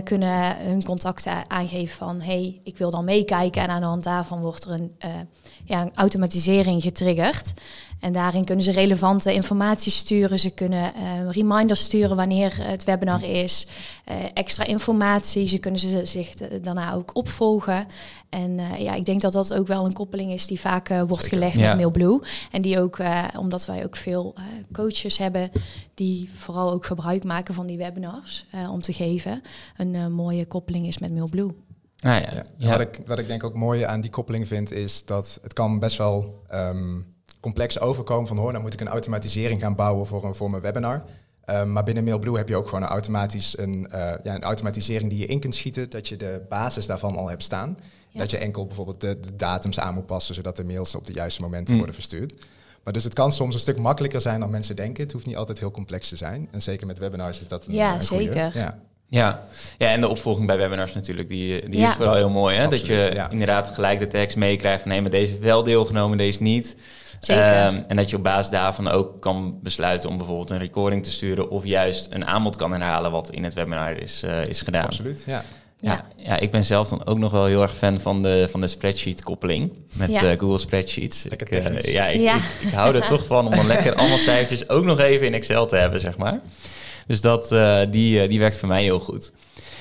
kunnen 0.05 0.57
hun 0.57 0.85
contacten 0.85 1.50
aangeven 1.50 1.97
van 1.97 2.21
hey, 2.21 2.61
ik 2.62 2.79
wil 2.79 2.91
dan 2.91 3.05
meekijken. 3.05 3.62
En 3.62 3.69
aan 3.69 3.81
de 3.81 3.87
hand 3.87 4.05
daarvan 4.05 4.41
wordt 4.41 4.65
er 4.65 4.71
een, 4.71 4.97
ja, 5.65 5.83
een 5.83 5.95
automatisering 5.95 6.83
getriggerd. 6.83 7.53
En 8.00 8.12
daarin 8.12 8.45
kunnen 8.45 8.65
ze 8.65 8.71
relevante 8.71 9.33
informatie 9.33 9.93
sturen. 9.93 10.38
Ze 10.38 10.50
kunnen 10.50 10.93
uh, 10.97 11.31
reminders 11.31 11.85
sturen 11.85 12.17
wanneer 12.17 12.55
het 12.62 12.85
webinar 12.85 13.25
is. 13.25 13.67
Uh, 14.09 14.17
extra 14.35 14.65
informatie. 14.65 15.47
Ze 15.47 15.59
kunnen 15.59 15.81
ze 15.81 16.05
zich 16.05 16.35
daarna 16.62 16.95
ook 16.95 17.17
opvolgen. 17.17 17.87
En 18.29 18.50
uh, 18.50 18.79
ja, 18.79 18.95
ik 18.95 19.05
denk 19.05 19.21
dat 19.21 19.33
dat 19.33 19.55
ook 19.55 19.67
wel 19.67 19.85
een 19.85 19.93
koppeling 19.93 20.33
is 20.33 20.47
die 20.47 20.61
vaak 20.61 20.88
wordt 20.88 21.26
gelegd 21.26 21.59
ja. 21.59 21.69
met 21.69 21.76
MailBlue. 21.76 22.23
En 22.50 22.62
die 22.62 22.81
ook, 22.81 22.99
omdat 23.38 23.67
wij 23.67 23.85
ook 23.85 23.97
veel 23.97 24.35
coaches 24.73 25.19
hebben 25.19 25.50
die 25.95 26.31
vooral 26.37 26.73
ook 26.73 26.87
gebruik 26.87 27.25
maken 27.25 27.55
van 27.55 27.67
die 27.67 27.79
webinars 27.79 28.47
om 28.71 28.81
te 28.81 28.93
geven, 28.93 29.43
een 29.76 30.12
mooie 30.12 30.47
koppeling 30.47 30.87
is 30.87 30.99
met 30.99 31.12
MailBlue. 31.12 31.55
Ah, 32.00 32.17
ja. 32.17 32.45
ja. 32.57 32.71
Wat, 32.71 32.81
ik, 32.81 33.00
wat 33.07 33.19
ik 33.19 33.26
denk 33.26 33.45
ook 33.45 33.55
mooi 33.55 33.83
aan 33.83 34.00
die 34.00 34.11
koppeling 34.11 34.49
vind, 34.49 34.73
is 34.73 35.05
dat 35.05 35.38
het 35.43 35.53
kan 35.53 35.79
best 35.79 35.97
wel 35.97 36.43
um, 36.53 37.15
complex 37.40 37.81
overkomen 37.81 38.28
van 38.28 38.38
hoor, 38.38 38.52
dan 38.52 38.62
moet 38.62 38.73
ik 38.73 38.81
een 38.81 38.88
automatisering 38.88 39.61
gaan 39.61 39.75
bouwen 39.75 40.07
voor, 40.07 40.25
een, 40.25 40.35
voor 40.35 40.50
mijn 40.50 40.62
webinar. 40.62 41.05
Um, 41.50 41.73
maar 41.73 41.85
binnen 41.85 42.05
MailBlue 42.05 42.37
heb 42.37 42.49
je 42.49 42.57
ook 42.57 42.69
gewoon 42.69 42.83
een, 42.83 42.88
automatisch 42.88 43.59
een, 43.59 43.88
uh, 43.93 43.99
ja, 44.23 44.35
een 44.35 44.43
automatisering 44.43 45.11
die 45.11 45.19
je 45.19 45.26
in 45.26 45.40
kunt 45.40 45.55
schieten, 45.55 45.90
dat 45.90 46.09
je 46.09 46.16
de 46.16 46.47
basis 46.49 46.87
daarvan 46.87 47.16
al 47.16 47.28
hebt 47.28 47.43
staan. 47.43 47.76
Dat 48.12 48.31
je 48.31 48.38
enkel 48.38 48.66
bijvoorbeeld 48.66 49.00
de, 49.00 49.21
de, 49.21 49.37
datums 49.37 49.78
aan 49.81 49.95
moet 49.95 50.07
passen, 50.07 50.35
zodat 50.35 50.57
de 50.57 50.64
mails 50.64 50.95
op 50.95 51.07
de 51.07 51.12
juiste 51.12 51.40
momenten 51.40 51.73
mm. 51.73 51.78
worden 51.78 51.95
verstuurd. 51.95 52.47
Maar 52.85 52.93
dus 52.93 53.05
het 53.05 53.14
kan 53.14 53.33
soms 53.33 53.55
een 53.55 53.61
stuk 53.61 53.78
makkelijker 53.78 54.21
zijn 54.21 54.40
dan 54.40 54.50
mensen 54.50 54.76
denken. 54.76 55.02
Het 55.02 55.12
hoeft 55.12 55.26
niet 55.26 55.37
altijd 55.37 55.59
heel 55.59 55.71
complex 55.71 56.09
te 56.09 56.16
zijn. 56.16 56.49
En 56.50 56.62
zeker 56.62 56.87
met 56.87 56.99
webinars 56.99 57.40
is 57.40 57.49
dat 57.49 57.66
een, 57.66 57.75
ja, 57.75 58.00
zeker. 58.00 58.59
Ja. 58.59 58.81
Ja. 59.08 59.42
ja, 59.78 59.88
en 59.88 60.00
de 60.00 60.08
opvolging 60.08 60.46
bij 60.46 60.56
webinars 60.56 60.94
natuurlijk, 60.94 61.28
die, 61.28 61.68
die 61.68 61.84
is 61.84 61.92
vooral 61.92 62.14
heel 62.14 62.30
mooi. 62.30 62.56
Hè? 62.56 62.68
dat 62.68 62.86
je 62.86 63.26
inderdaad 63.30 63.70
gelijk 63.70 63.98
de 63.98 64.06
tekst 64.06 64.36
meekrijgt 64.36 64.82
van 64.82 64.90
nee, 64.90 65.00
maar 65.00 65.10
deze 65.10 65.38
wel 65.38 65.62
deelgenomen, 65.62 66.18
deze 66.18 66.42
niet. 66.42 66.76
Um, 67.30 67.36
en 67.86 67.96
dat 67.96 68.10
je 68.10 68.16
op 68.16 68.22
basis 68.22 68.50
daarvan 68.50 68.88
ook 68.88 69.20
kan 69.20 69.58
besluiten 69.62 70.08
om 70.08 70.16
bijvoorbeeld 70.16 70.50
een 70.50 70.58
recording 70.58 71.04
te 71.04 71.10
sturen 71.10 71.50
of 71.50 71.64
juist 71.64 72.08
een 72.10 72.26
aanbod 72.26 72.56
kan 72.56 72.72
herhalen 72.72 73.10
wat 73.10 73.30
in 73.30 73.44
het 73.44 73.54
webinar 73.54 73.96
is, 73.96 74.22
uh, 74.25 74.46
is 74.46 74.62
gedaan. 74.62 74.84
Absoluut, 74.84 75.25
ja. 75.26 75.42
Ja, 75.80 76.04
ja, 76.16 76.38
ik 76.38 76.50
ben 76.50 76.64
zelf 76.64 76.88
dan 76.88 77.06
ook 77.06 77.18
nog 77.18 77.32
wel 77.32 77.44
heel 77.44 77.62
erg 77.62 77.76
fan 77.76 78.00
van 78.00 78.22
de, 78.22 78.46
van 78.50 78.60
de 78.60 78.66
spreadsheet-koppeling 78.66 79.72
met 79.92 80.10
ja. 80.10 80.22
uh, 80.22 80.38
Google 80.38 80.58
Spreadsheets. 80.58 81.25
Ik, 81.25 81.54
uh, 81.54 81.80
ja, 81.80 82.06
ik, 82.06 82.20
ja. 82.20 82.34
Ik, 82.34 82.42
ik, 82.60 82.72
hou 82.72 82.94
er 82.94 83.06
toch 83.06 83.26
van 83.26 83.44
om 83.44 83.50
dan 83.50 83.66
lekker 83.75 83.94
allemaal 83.94 84.18
cijfertjes 84.18 84.68
ook 84.68 84.84
nog 84.84 84.98
even 84.98 85.26
in 85.26 85.34
Excel 85.34 85.66
te 85.66 85.76
hebben, 85.76 86.00
zeg 86.00 86.16
maar. 86.16 86.40
Dus 87.06 87.20
dat, 87.20 87.52
uh, 87.52 87.78
die, 87.90 88.28
die 88.28 88.38
werkt 88.38 88.58
voor 88.58 88.68
mij 88.68 88.82
heel 88.82 89.00
goed. 89.00 89.32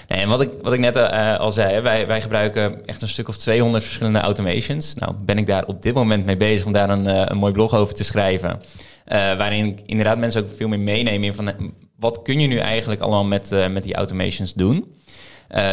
Nee, 0.07 0.19
en 0.19 0.29
wat 0.29 0.41
ik, 0.41 0.51
wat 0.61 0.73
ik 0.73 0.79
net 0.79 0.95
uh, 0.95 1.39
al 1.39 1.51
zei, 1.51 1.81
wij, 1.81 2.07
wij 2.07 2.21
gebruiken 2.21 2.85
echt 2.85 3.01
een 3.01 3.07
stuk 3.07 3.27
of 3.27 3.37
200 3.37 3.83
verschillende 3.83 4.19
automations. 4.19 4.93
Nou 4.93 5.15
ben 5.25 5.37
ik 5.37 5.45
daar 5.45 5.65
op 5.65 5.81
dit 5.81 5.93
moment 5.93 6.25
mee 6.25 6.37
bezig 6.37 6.65
om 6.65 6.71
daar 6.71 6.89
een, 6.89 7.31
een 7.31 7.37
mooi 7.37 7.53
blog 7.53 7.75
over 7.75 7.93
te 7.93 8.03
schrijven. 8.03 8.61
Waarin 9.37 9.65
ik 9.65 9.79
inderdaad 9.85 10.17
mensen 10.17 10.41
ook 10.41 10.55
veel 10.55 10.67
meer 10.67 10.79
meenemen 10.79 11.23
in 11.23 11.33
van 11.33 11.73
wat 11.99 12.21
kun 12.21 12.39
je 12.39 12.47
nu 12.47 12.57
eigenlijk 12.57 13.01
allemaal 13.01 13.23
met, 13.23 13.49
met 13.71 13.83
die 13.83 13.95
automations 13.95 14.53
doen. 14.53 14.95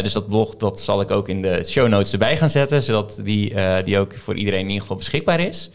dus 0.02 0.12
dat 0.12 0.28
blog 0.28 0.56
dat 0.56 0.80
zal 0.80 1.00
ik 1.00 1.11
ook 1.11 1.28
in 1.28 1.42
de 1.42 1.64
show 1.64 1.88
notes 1.88 2.12
erbij 2.12 2.37
gaan 2.37 2.49
zetten, 2.49 2.82
zodat 2.82 3.21
die, 3.25 3.54
die 3.82 3.99
ook 3.99 4.14
voor 4.14 4.35
iedereen 4.35 4.61
in 4.61 4.66
ieder 4.66 4.80
geval 4.80 4.97
beschikbaar 4.97 5.40
is. 5.40 5.71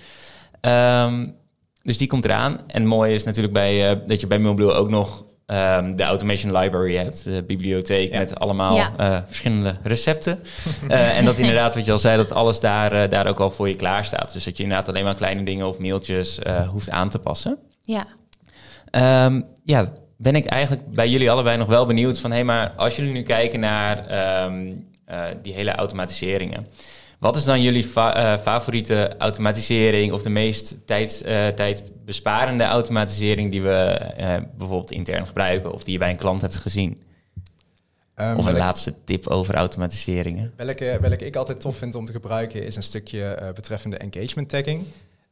Um, 0.61 1.35
dus 1.83 1.97
die 1.97 2.07
komt 2.07 2.25
eraan. 2.25 2.59
En 2.67 2.85
mooi 2.85 3.13
is 3.13 3.23
natuurlijk 3.23 3.53
bij, 3.53 4.03
dat 4.05 4.21
je 4.21 4.27
bij 4.27 4.39
Mailblue 4.39 4.71
ook 4.71 4.89
nog 4.89 5.26
um, 5.51 5.95
de 5.95 6.03
Automation 6.03 6.57
Library 6.57 6.95
hebt, 6.95 7.23
de 7.23 7.43
bibliotheek 7.47 8.13
met 8.13 8.39
allemaal 8.39 8.77
uh, 8.77 9.17
verschillende 9.25 9.75
recepten. 9.83 10.39
uh, 10.89 11.17
en 11.17 11.25
dat 11.25 11.37
inderdaad, 11.37 11.75
wat 11.75 11.85
je 11.85 11.91
al 11.91 11.97
zei, 11.97 12.17
dat 12.17 12.31
alles 12.31 12.59
daar, 12.59 12.93
uh, 12.93 13.09
daar 13.09 13.27
ook 13.27 13.39
al 13.39 13.51
voor 13.51 13.67
je 13.67 13.75
klaar 13.75 14.05
staat. 14.05 14.33
Dus 14.33 14.43
dat 14.43 14.57
je 14.57 14.63
inderdaad 14.63 14.89
alleen 14.89 15.03
maar 15.03 15.15
kleine 15.15 15.43
dingen 15.43 15.67
of 15.67 15.79
mailtjes 15.79 16.39
hoeft 16.71 16.89
aan 16.89 17.09
te 17.09 17.19
passen. 17.19 17.57
Ja. 17.81 18.07
Um, 19.25 19.45
ja, 19.63 19.93
ben 20.17 20.35
ik 20.35 20.45
eigenlijk 20.45 20.91
bij 20.91 21.09
jullie 21.09 21.31
allebei 21.31 21.57
nog 21.57 21.67
wel 21.67 21.85
benieuwd 21.85 22.19
van... 22.19 22.29
hé, 22.29 22.35
hey, 22.35 22.45
maar 22.45 22.73
als 22.75 22.95
jullie 22.95 23.13
nu 23.13 23.21
kijken 23.21 23.59
naar 23.59 23.97
um, 24.45 24.87
die 25.41 25.53
hele 25.53 25.71
automatiseringen... 25.71 26.67
Wat 27.19 27.35
is 27.35 27.43
dan 27.43 27.61
jullie 27.61 27.83
fa 27.83 28.39
favoriete 28.39 29.17
automatisering 29.17 30.11
of 30.11 30.21
de 30.21 30.29
meest 30.29 30.75
tijds, 30.85 31.21
uh, 31.21 31.47
tijdbesparende 31.47 32.63
automatisering 32.63 33.51
die 33.51 33.61
we 33.61 33.99
uh, 34.19 34.35
bijvoorbeeld 34.57 34.91
intern 34.91 35.27
gebruiken 35.27 35.71
of 35.71 35.83
die 35.83 35.93
je 35.93 35.99
bij 35.99 36.09
een 36.09 36.17
klant 36.17 36.41
hebt 36.41 36.55
gezien? 36.55 37.01
Um, 38.15 38.37
of 38.37 38.45
een 38.45 38.57
laatste 38.57 38.93
tip 39.03 39.27
over 39.27 39.55
automatiseringen? 39.55 40.53
Welke, 40.55 40.97
welke 41.01 41.25
ik 41.25 41.35
altijd 41.35 41.59
tof 41.59 41.77
vind 41.77 41.95
om 41.95 42.05
te 42.05 42.11
gebruiken 42.11 42.65
is 42.65 42.75
een 42.75 42.83
stukje 42.83 43.51
betreffende 43.55 43.97
engagement 43.97 44.49
tagging. 44.49 44.83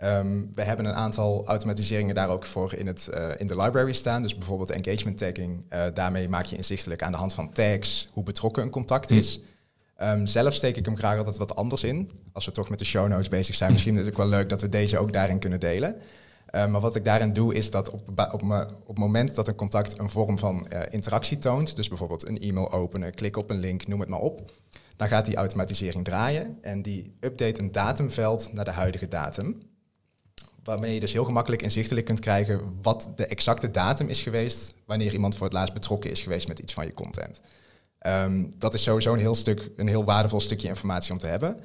Um, 0.04 0.52
we 0.54 0.64
hebben 0.64 0.86
een 0.86 0.94
aantal 0.94 1.46
automatiseringen 1.46 2.16
daar 2.16 2.30
ook 2.30 2.46
voor 2.46 2.74
in, 2.74 2.88
het, 2.88 3.10
uh, 3.14 3.30
in 3.38 3.48
de 3.48 3.62
library 3.62 3.94
staan. 3.94 4.22
Dus 4.22 4.38
bijvoorbeeld 4.38 4.70
engagement 4.70 5.18
tagging. 5.18 5.64
Uh, 5.74 5.84
daarmee 5.94 6.30
maak 6.30 6.46
je 6.46 6.56
inzichtelijk 6.56 7.04
aan 7.04 7.12
de 7.12 7.18
hand 7.18 7.34
van 7.34 7.52
tags 7.52 8.10
hoe 8.12 8.24
betrokken 8.24 8.64
een 8.64 8.70
contact 8.70 9.10
is. 9.10 9.40
Um, 10.02 10.26
zelf 10.26 10.54
steek 10.54 10.78
ik 10.78 10.86
hem 10.86 10.98
graag 10.98 11.18
altijd 11.18 11.38
wat 11.38 11.56
anders 11.56 11.84
in. 11.84 12.12
Als 12.34 12.46
we 12.46 12.52
toch 12.52 12.70
met 12.70 12.80
de 12.80 12.86
show 12.86 13.08
notes 13.08 13.30
bezig 13.30 13.56
zijn, 13.56 13.72
misschien 13.76 13.94
is 13.94 14.00
het 14.00 14.10
ook 14.10 14.18
wel 14.18 14.28
leuk 14.28 14.50
dat 14.50 14.62
we 14.62 14.70
deze 14.70 14.98
ook 14.98 15.14
daarin 15.14 15.40
kunnen 15.40 15.60
delen. 15.60 15.96
Um, 16.56 16.72
maar 16.72 16.82
wat 16.82 16.96
ik 16.96 17.04
daarin 17.04 17.34
doe, 17.34 17.54
is 17.54 17.72
dat 17.72 17.90
op, 17.90 18.30
op, 18.32 18.42
me, 18.42 18.62
op 18.64 18.88
het 18.88 18.98
moment 18.98 19.36
dat 19.36 19.48
een 19.48 19.56
contact 19.56 20.00
een 20.00 20.10
vorm 20.10 20.38
van 20.38 20.68
uh, 20.74 20.82
interactie 20.90 21.38
toont, 21.38 21.76
dus 21.76 21.88
bijvoorbeeld 21.88 22.28
een 22.28 22.40
e-mail 22.40 22.72
openen, 22.72 23.14
klik 23.14 23.38
op 23.38 23.50
een 23.50 23.60
link, 23.60 23.88
noem 23.88 24.00
het 24.00 24.10
maar 24.10 24.20
op, 24.20 24.52
dan 24.96 25.08
gaat 25.08 25.26
die 25.26 25.36
automatisering 25.36 26.04
draaien 26.04 26.58
en 26.62 26.82
die 26.82 27.16
update 27.20 27.62
een 27.62 27.72
datumveld 27.72 28.54
naar 28.54 28.66
de 28.66 28.72
huidige 28.72 29.08
datum. 29.08 29.62
Waarmee 30.64 30.94
je 30.94 31.00
dus 31.00 31.14
heel 31.14 31.26
gemakkelijk 31.26 31.62
inzichtelijk 31.62 32.06
kunt 32.06 32.20
krijgen 32.20 32.62
wat 32.82 33.10
de 33.16 33.26
exacte 33.26 33.72
datum 33.72 34.10
is 34.10 34.22
geweest 34.22 34.74
wanneer 34.86 35.14
iemand 35.14 35.36
voor 35.36 35.46
het 35.46 35.56
laatst 35.56 35.74
betrokken 35.74 36.12
is 36.12 36.22
geweest 36.22 36.48
met 36.48 36.60
iets 36.60 36.74
van 36.74 36.86
je 36.86 36.94
content. 36.94 37.42
Um, 38.08 38.54
dat 38.58 38.74
is 38.74 38.84
sowieso 38.84 39.14
een 39.14 39.20
heel, 39.20 39.36
stuk, 39.36 39.70
een 39.76 39.88
heel 39.88 40.06
waardevol 40.06 40.40
stukje 40.40 40.68
informatie 40.68 41.12
om 41.12 41.18
te 41.18 41.28
hebben. 41.28 41.60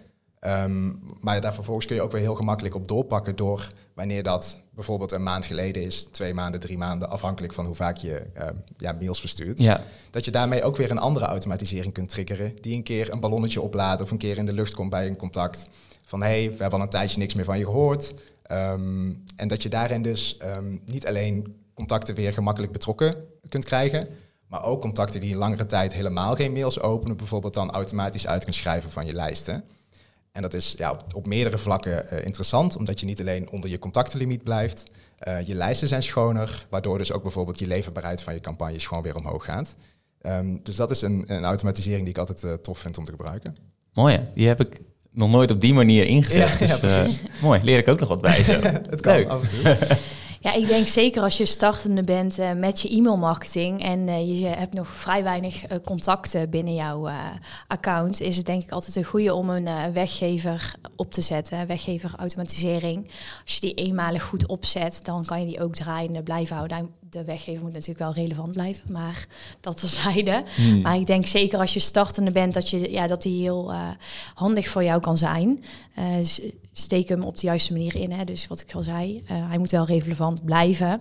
Um, 0.46 1.00
maar 1.20 1.40
daar 1.40 1.54
vervolgens 1.54 1.86
kun 1.86 1.96
je 1.96 2.02
ook 2.02 2.12
weer 2.12 2.20
heel 2.20 2.34
gemakkelijk 2.34 2.74
op 2.74 2.88
doorpakken 2.88 3.36
door 3.36 3.72
wanneer 3.94 4.22
dat 4.22 4.62
bijvoorbeeld 4.74 5.12
een 5.12 5.22
maand 5.22 5.44
geleden 5.44 5.82
is, 5.82 6.02
twee 6.02 6.34
maanden, 6.34 6.60
drie 6.60 6.78
maanden, 6.78 7.10
afhankelijk 7.10 7.52
van 7.52 7.66
hoe 7.66 7.74
vaak 7.74 7.96
je 7.96 8.22
um, 8.38 8.62
ja, 8.76 8.92
mails 8.92 9.20
verstuurt. 9.20 9.58
Ja. 9.58 9.82
Dat 10.10 10.24
je 10.24 10.30
daarmee 10.30 10.62
ook 10.62 10.76
weer 10.76 10.90
een 10.90 10.98
andere 10.98 11.24
automatisering 11.24 11.92
kunt 11.92 12.08
triggeren, 12.08 12.56
die 12.60 12.74
een 12.74 12.82
keer 12.82 13.12
een 13.12 13.20
ballonnetje 13.20 13.60
oplaat 13.60 14.00
of 14.00 14.10
een 14.10 14.18
keer 14.18 14.38
in 14.38 14.46
de 14.46 14.52
lucht 14.52 14.74
komt 14.74 14.90
bij 14.90 15.06
een 15.06 15.16
contact. 15.16 15.68
Van 16.06 16.22
hé, 16.22 16.28
hey, 16.28 16.50
we 16.50 16.60
hebben 16.60 16.78
al 16.78 16.84
een 16.84 16.90
tijdje 16.90 17.18
niks 17.18 17.34
meer 17.34 17.44
van 17.44 17.58
je 17.58 17.64
gehoord. 17.64 18.14
Um, 18.52 19.24
en 19.36 19.48
dat 19.48 19.62
je 19.62 19.68
daarin 19.68 20.02
dus 20.02 20.38
niet 20.84 21.06
alleen 21.06 21.56
contacten 21.74 22.14
weer 22.14 22.32
gemakkelijk 22.32 22.72
betrokken 22.72 23.14
kunt 23.48 23.64
krijgen, 23.64 24.08
maar 24.50 24.64
ook 24.64 24.80
contacten 24.80 25.20
die 25.20 25.32
een 25.32 25.38
langere 25.38 25.66
tijd 25.66 25.92
helemaal 25.92 26.34
geen 26.34 26.52
mails 26.52 26.80
openen, 26.80 27.16
bijvoorbeeld 27.16 27.54
dan 27.54 27.70
automatisch 27.70 28.26
uit 28.26 28.42
kunt 28.42 28.54
schrijven 28.54 28.90
van 28.90 29.06
je 29.06 29.12
lijsten. 29.12 29.64
En 30.32 30.42
dat 30.42 30.54
is 30.54 30.74
ja, 30.78 30.96
op, 31.14 31.26
meerdere 31.26 31.58
vlakken 31.58 32.06
uh, 32.12 32.24
interessant, 32.24 32.76
omdat 32.76 33.00
je 33.00 33.06
niet 33.06 33.20
alleen 33.20 33.50
onder 33.50 33.70
je 33.70 33.78
contactenlimiet 33.78 34.42
blijft. 34.42 34.90
Uh, 35.28 35.46
je 35.46 35.54
lijsten 35.54 35.88
zijn 35.88 36.02
schoner, 36.02 36.66
waardoor 36.70 36.98
dus 36.98 37.12
ook 37.12 37.22
bijvoorbeeld 37.22 37.58
je 37.58 37.66
leverbaarheid 37.66 38.22
van 38.22 38.34
je 38.34 38.40
campagnes 38.40 38.86
gewoon 38.86 39.02
weer 39.02 39.16
omhoog 39.16 39.44
gaat. 39.44 39.76
Um, 40.22 40.60
dus 40.62 40.76
dat 40.76 40.90
is 40.90 41.02
een, 41.02 41.24
een, 41.26 41.44
automatisering 41.44 42.02
die 42.02 42.10
ik 42.10 42.18
altijd 42.18 42.42
uh, 42.42 42.52
tof 42.52 42.78
vind 42.78 42.98
om 42.98 43.04
te 43.04 43.10
gebruiken. 43.10 43.56
Mooi, 43.92 44.14
hè? 44.14 44.22
die 44.34 44.48
heb 44.48 44.60
ik 44.60 44.80
nog 45.10 45.30
nooit 45.30 45.50
op 45.50 45.60
die 45.60 45.74
manier 45.74 46.04
ingezet. 46.04 46.58
Ja, 46.58 46.76
dus, 46.76 47.16
ja, 47.16 47.28
mooi, 47.42 47.60
leer 47.64 47.78
ik 47.78 47.88
ook 47.88 48.00
nog 48.00 48.08
wat 48.08 48.20
bij 48.20 48.42
zo. 48.42 48.60
het 48.92 49.00
kan 49.00 49.14
Leuk. 49.14 49.28
af 49.28 49.42
en 49.42 49.48
toe. 49.48 49.76
Ja, 50.42 50.52
ik 50.52 50.66
denk 50.66 50.86
zeker 50.86 51.22
als 51.22 51.36
je 51.36 51.46
startende 51.46 52.02
bent 52.02 52.38
uh, 52.38 52.52
met 52.52 52.80
je 52.80 52.96
e-mailmarketing 52.96 53.82
en 53.82 54.08
uh, 54.08 54.40
je 54.40 54.46
hebt 54.46 54.74
nog 54.74 54.88
vrij 54.88 55.22
weinig 55.22 55.70
uh, 55.70 55.78
contacten 55.84 56.50
binnen 56.50 56.74
jouw 56.74 57.08
account, 57.66 58.20
is 58.20 58.36
het 58.36 58.46
denk 58.46 58.62
ik 58.62 58.70
altijd 58.70 58.96
een 58.96 59.04
goede 59.04 59.34
om 59.34 59.50
een 59.50 59.92
weggever 59.92 60.74
op 60.96 61.12
te 61.12 61.20
zetten, 61.20 61.66
weggever 61.66 62.12
automatisering. 62.16 63.10
Als 63.44 63.54
je 63.54 63.60
die 63.60 63.74
eenmalig 63.74 64.22
goed 64.22 64.46
opzet, 64.46 65.04
dan 65.04 65.24
kan 65.24 65.40
je 65.40 65.46
die 65.46 65.62
ook 65.62 65.74
draaiende 65.74 66.22
blijven 66.22 66.56
houden 66.56 66.94
de 67.10 67.24
weggever 67.24 67.62
moet 67.62 67.72
natuurlijk 67.72 67.98
wel 67.98 68.12
relevant 68.12 68.52
blijven, 68.52 68.92
maar 68.92 69.26
dat 69.60 69.80
terzijde. 69.80 70.44
Hmm. 70.54 70.80
Maar 70.80 70.96
ik 70.96 71.06
denk 71.06 71.26
zeker 71.26 71.58
als 71.58 71.74
je 71.74 71.80
startende 71.80 72.32
bent, 72.32 72.54
dat, 72.54 72.70
je, 72.70 72.90
ja, 72.90 73.06
dat 73.06 73.22
die 73.22 73.42
heel 73.42 73.72
uh, 73.72 73.88
handig 74.34 74.68
voor 74.68 74.84
jou 74.84 75.00
kan 75.00 75.18
zijn. 75.18 75.64
Uh, 75.98 76.04
steek 76.72 77.08
hem 77.08 77.22
op 77.22 77.36
de 77.36 77.46
juiste 77.46 77.72
manier 77.72 77.96
in. 77.96 78.12
Hè. 78.12 78.24
Dus 78.24 78.46
wat 78.46 78.60
ik 78.60 78.72
al 78.72 78.82
zei, 78.82 79.16
uh, 79.16 79.48
hij 79.48 79.58
moet 79.58 79.70
wel 79.70 79.86
relevant 79.86 80.44
blijven. 80.44 81.00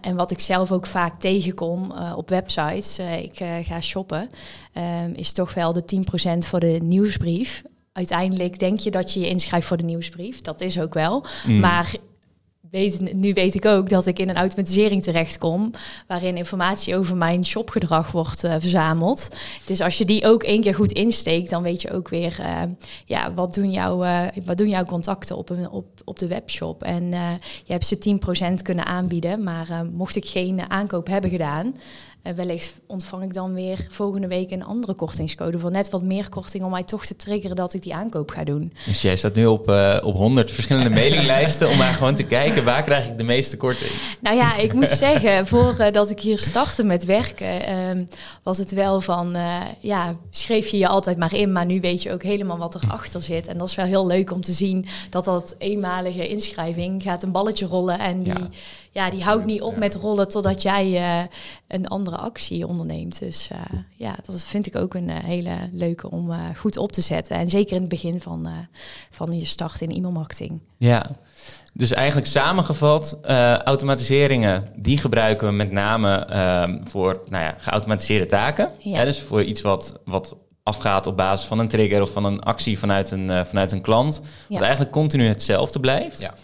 en 0.00 0.16
wat 0.16 0.30
ik 0.30 0.40
zelf 0.40 0.72
ook 0.72 0.86
vaak 0.86 1.20
tegenkom 1.20 1.92
op 2.16 2.28
websites, 2.28 2.98
ik 2.98 3.36
ga 3.62 3.80
shoppen, 3.80 4.28
ehm, 4.72 5.12
is 5.12 5.32
toch 5.32 5.54
wel 5.54 5.72
de 5.72 5.84
10% 5.84 6.46
voor 6.46 6.60
de 6.60 6.78
nieuwsbrief 6.82 7.62
uiteindelijk 7.92 8.58
denk 8.58 8.78
je 8.78 8.90
dat 8.90 9.12
je 9.12 9.20
je 9.20 9.28
inschrijft 9.28 9.66
voor 9.66 9.76
de 9.76 9.84
nieuwsbrief. 9.84 10.40
Dat 10.40 10.60
is 10.60 10.80
ook 10.80 10.94
wel. 10.94 11.26
Hmm. 11.42 11.60
Maar 11.60 11.94
nu 13.12 13.32
weet 13.32 13.54
ik 13.54 13.64
ook 13.64 13.88
dat 13.88 14.06
ik 14.06 14.18
in 14.18 14.28
een 14.28 14.36
automatisering 14.36 15.02
terechtkom, 15.02 15.70
waarin 16.06 16.36
informatie 16.36 16.96
over 16.96 17.16
mijn 17.16 17.44
shopgedrag 17.44 18.12
wordt 18.12 18.44
uh, 18.44 18.54
verzameld. 18.58 19.28
Dus 19.66 19.80
als 19.80 19.98
je 19.98 20.04
die 20.04 20.26
ook 20.26 20.42
één 20.42 20.60
keer 20.60 20.74
goed 20.74 20.92
insteekt, 20.92 21.50
dan 21.50 21.62
weet 21.62 21.82
je 21.82 21.90
ook 21.90 22.08
weer, 22.08 22.36
uh, 22.40 22.62
ja, 23.04 23.34
wat 23.34 23.54
doen, 23.54 23.70
jouw 23.70 24.04
uh, 24.04 24.26
wat 24.44 24.58
doen 24.58 24.68
jouw 24.68 24.84
contacten 24.84 25.36
op, 25.36 25.50
op, 25.70 25.86
op 26.04 26.18
de 26.18 26.26
webshop? 26.26 26.82
En 26.82 27.10
je 27.64 27.72
hebt 27.72 27.86
ze 27.86 28.18
10% 28.58 28.62
kunnen 28.62 28.86
aanbieden, 28.86 29.42
maar 29.42 29.86
mocht 29.92 30.16
ik 30.16 30.26
geen 30.26 30.70
aankoop 30.70 31.06
hebben 31.06 31.30
gedaan, 31.30 31.74
wellicht 32.34 32.76
ontvang 32.86 33.22
ik 33.22 33.32
dan 33.32 33.54
weer 33.54 33.86
volgende 33.90 34.26
week 34.26 34.50
een 34.50 34.64
andere 34.64 34.94
kortingscode 34.94 35.58
voor 35.58 35.70
net 35.70 35.90
wat 35.90 36.02
meer 36.02 36.28
korting 36.28 36.64
om 36.64 36.70
mij 36.70 36.82
toch 36.82 37.06
te 37.06 37.16
triggeren 37.16 37.56
dat 37.56 37.74
ik 37.74 37.82
die 37.82 37.94
aankoop 37.94 38.30
ga 38.30 38.44
doen. 38.44 38.72
Dus 38.86 39.02
jij 39.02 39.16
staat 39.16 39.34
nu 39.34 39.46
op, 39.46 39.68
uh, 39.70 39.98
op 40.02 40.14
100 40.14 40.50
verschillende 40.50 40.90
mailinglijsten 40.90 41.68
om 41.68 41.76
maar 41.76 41.92
gewoon 41.92 42.14
te 42.14 42.22
kijken 42.22 42.64
waar 42.64 42.82
krijg 42.82 43.06
ik 43.06 43.18
de 43.18 43.24
meeste 43.24 43.56
korting? 43.56 43.90
Nou 44.20 44.36
ja, 44.36 44.56
ik 44.56 44.72
moet 44.72 44.88
zeggen, 44.88 45.46
voordat 45.46 46.04
uh, 46.04 46.10
ik 46.10 46.20
hier 46.20 46.38
startte 46.38 46.84
met 46.84 47.04
werken, 47.04 47.62
ehm, 47.62 48.04
was 48.42 48.58
het 48.58 48.70
wel 48.70 49.00
van, 49.00 49.36
ja, 49.80 50.16
schreef 50.30 50.68
je 50.68 50.78
je 50.78 50.88
altijd 50.88 51.16
maar 51.16 51.34
in, 51.34 51.52
maar 51.52 51.66
nu 51.66 51.80
weet 51.80 52.02
je 52.02 52.12
ook 52.12 52.22
helemaal 52.22 52.58
wat 52.58 52.74
erachter 52.74 53.22
zit. 53.22 53.46
En 53.46 53.58
dat 53.58 53.68
is 53.68 53.74
wel 53.74 53.86
heel 53.86 54.06
leuk 54.06 54.32
om 54.32 54.40
te 54.40 54.52
zien 54.52 54.86
dat 55.10 55.24
dat 55.24 55.54
eenmalige 55.58 56.28
inschrijving 56.28 57.02
gaat 57.02 57.22
een 57.22 57.32
balletje 57.32 57.66
rollen 57.66 57.98
en 57.98 58.22
die, 58.22 58.32
ja, 58.32 58.48
ja 58.90 59.10
die 59.10 59.22
houdt 59.22 59.44
niet 59.44 59.62
op 59.62 59.76
met 59.76 59.94
rollen 59.94 60.28
totdat 60.28 60.62
jij 60.62 61.02
een 61.68 61.88
andere 61.88 62.16
actie 62.18 62.66
onderneemt. 62.66 63.18
Dus 63.18 63.48
uh, 63.52 63.80
ja, 63.96 64.16
dat 64.26 64.42
vind 64.42 64.66
ik 64.66 64.76
ook 64.76 64.94
een 64.94 65.08
uh, 65.08 65.16
hele 65.18 65.54
leuke 65.72 66.10
om 66.10 66.30
uh, 66.30 66.38
goed 66.56 66.76
op 66.76 66.92
te 66.92 67.00
zetten. 67.00 67.36
En 67.36 67.50
zeker 67.50 67.74
in 67.74 67.80
het 67.80 67.90
begin 67.90 68.20
van, 68.20 68.48
van 69.10 69.38
je 69.38 69.44
start 69.44 69.80
in 69.80 69.90
e-mailmarketing. 69.90 70.60
Ja, 70.76 71.10
dus 71.72 71.92
eigenlijk 71.92 72.26
samengevat, 72.26 73.18
automatiseringen, 73.64 74.68
die 74.76 74.98
gebruiken 74.98 75.46
we 75.46 75.52
met 75.52 75.70
name 75.70 76.16
ehm, 76.16 76.78
voor 76.84 77.20
nou 77.28 77.44
ja, 77.44 77.54
geautomatiseerde 77.58 78.26
taken. 78.26 78.70
Ja. 78.78 79.04
dus 79.04 79.20
voor 79.20 79.42
iets 79.42 79.60
wat, 79.60 80.00
wat 80.04 80.36
afgaat 80.62 81.06
op 81.06 81.16
basis 81.16 81.46
van 81.46 81.58
een 81.58 81.68
trigger 81.68 82.02
of 82.02 82.10
van 82.10 82.24
een 82.24 82.40
actie 82.40 82.78
vanuit 82.78 83.10
een, 83.10 83.46
vanuit 83.46 83.72
een 83.72 83.80
klant. 83.80 84.20
Wat 84.48 84.60
eigenlijk 84.60 84.92
continu 84.92 85.26
hetzelfde 85.28 85.80
blijft. 85.80 86.20
Ja. 86.20 86.34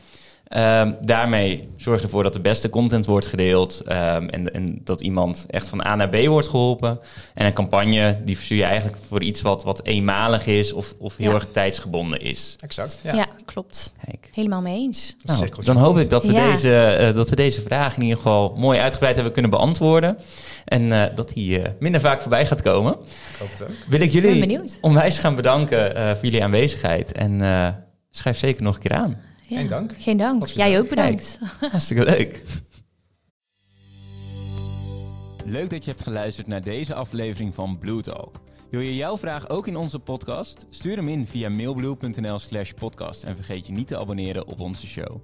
Um, 0.56 0.96
daarmee 1.00 1.68
zorg 1.76 1.98
je 1.98 2.04
ervoor 2.04 2.22
dat 2.22 2.32
de 2.32 2.40
beste 2.40 2.70
content 2.70 3.06
wordt 3.06 3.26
gedeeld 3.26 3.82
um, 3.86 3.92
en, 4.28 4.54
en, 4.54 4.80
dat 4.84 5.00
iemand 5.00 5.46
echt 5.50 5.68
van 5.68 5.86
A 5.86 5.94
naar 5.94 6.08
B 6.08 6.26
wordt 6.26 6.48
geholpen. 6.48 7.00
En 7.34 7.46
een 7.46 7.52
campagne, 7.52 8.18
die 8.24 8.36
verstuur 8.36 8.58
je 8.58 8.64
eigenlijk 8.64 8.96
voor 9.06 9.22
iets 9.22 9.42
wat, 9.42 9.62
wat 9.62 9.84
eenmalig 9.84 10.46
is 10.46 10.72
of, 10.72 10.94
of 10.98 11.16
heel 11.16 11.34
erg 11.34 11.46
tijdsgebonden 11.52 12.20
is. 12.20 12.56
Exact, 12.60 13.00
ja. 13.02 13.14
ja 13.14 13.26
klopt. 13.44 13.92
Kijk. 14.04 14.28
Helemaal 14.32 14.60
mee 14.60 14.76
eens. 14.76 15.16
Nou, 15.22 15.48
dan 15.64 15.76
hoop 15.76 15.98
ik 15.98 16.10
dat 16.10 16.24
we, 16.24 16.32
deze, 16.32 16.98
uh, 17.00 17.14
dat 17.14 17.30
we 17.30 17.36
deze 17.36 17.62
vraag 17.62 17.96
in 17.96 18.02
ieder 18.02 18.16
geval 18.16 18.54
mooi 18.56 18.78
uitgebreid 18.78 19.14
hebben 19.14 19.32
kunnen 19.32 19.50
beantwoorden. 19.50 20.18
En 20.64 20.82
uh, 20.82 21.04
dat 21.14 21.32
die 21.32 21.58
uh, 21.58 21.64
minder 21.78 22.00
vaak 22.00 22.20
voorbij 22.20 22.46
gaat 22.46 22.62
komen. 22.62 22.92
Ik 22.92 23.36
hoop 23.38 23.50
het 23.50 23.62
ook. 23.62 23.68
Wil 23.88 24.00
ik 24.00 24.10
jullie 24.10 24.60
onwijs 24.80 25.18
gaan 25.18 25.34
bedanken 25.34 25.92
voor 26.16 26.24
jullie 26.24 26.42
aanwezigheid. 26.42 27.12
En 27.12 27.40
schrijf 28.10 28.38
zeker 28.38 28.62
nog 28.62 28.74
een 28.74 28.80
keer 28.80 28.94
aan. 28.96 29.32
Ja. 29.48 29.58
Geen 29.58 29.68
dank. 29.68 29.94
Geen 29.98 30.16
dank. 30.16 30.46
Jij 30.46 30.78
ook 30.78 30.88
bedankt. 30.88 31.38
hartstikke 31.60 32.04
leuk. 32.04 32.42
Leuk 35.44 35.70
dat 35.70 35.84
je 35.84 35.90
hebt 35.90 36.02
geluisterd 36.02 36.46
naar 36.46 36.62
deze 36.62 36.94
aflevering 36.94 37.54
van 37.54 37.78
Blue 37.78 38.02
Talk. 38.02 38.40
Wil 38.70 38.80
je 38.80 38.96
jouw 38.96 39.18
vraag 39.18 39.48
ook 39.48 39.66
in 39.66 39.76
onze 39.76 39.98
podcast? 39.98 40.66
Stuur 40.70 40.96
hem 40.96 41.08
in 41.08 41.26
via 41.26 41.48
mailblue.nl 41.48 42.38
slash 42.38 42.72
podcast 42.72 43.24
en 43.24 43.36
vergeet 43.36 43.66
je 43.66 43.72
niet 43.72 43.86
te 43.86 43.98
abonneren 43.98 44.46
op 44.46 44.60
onze 44.60 44.86
show. 44.86 45.22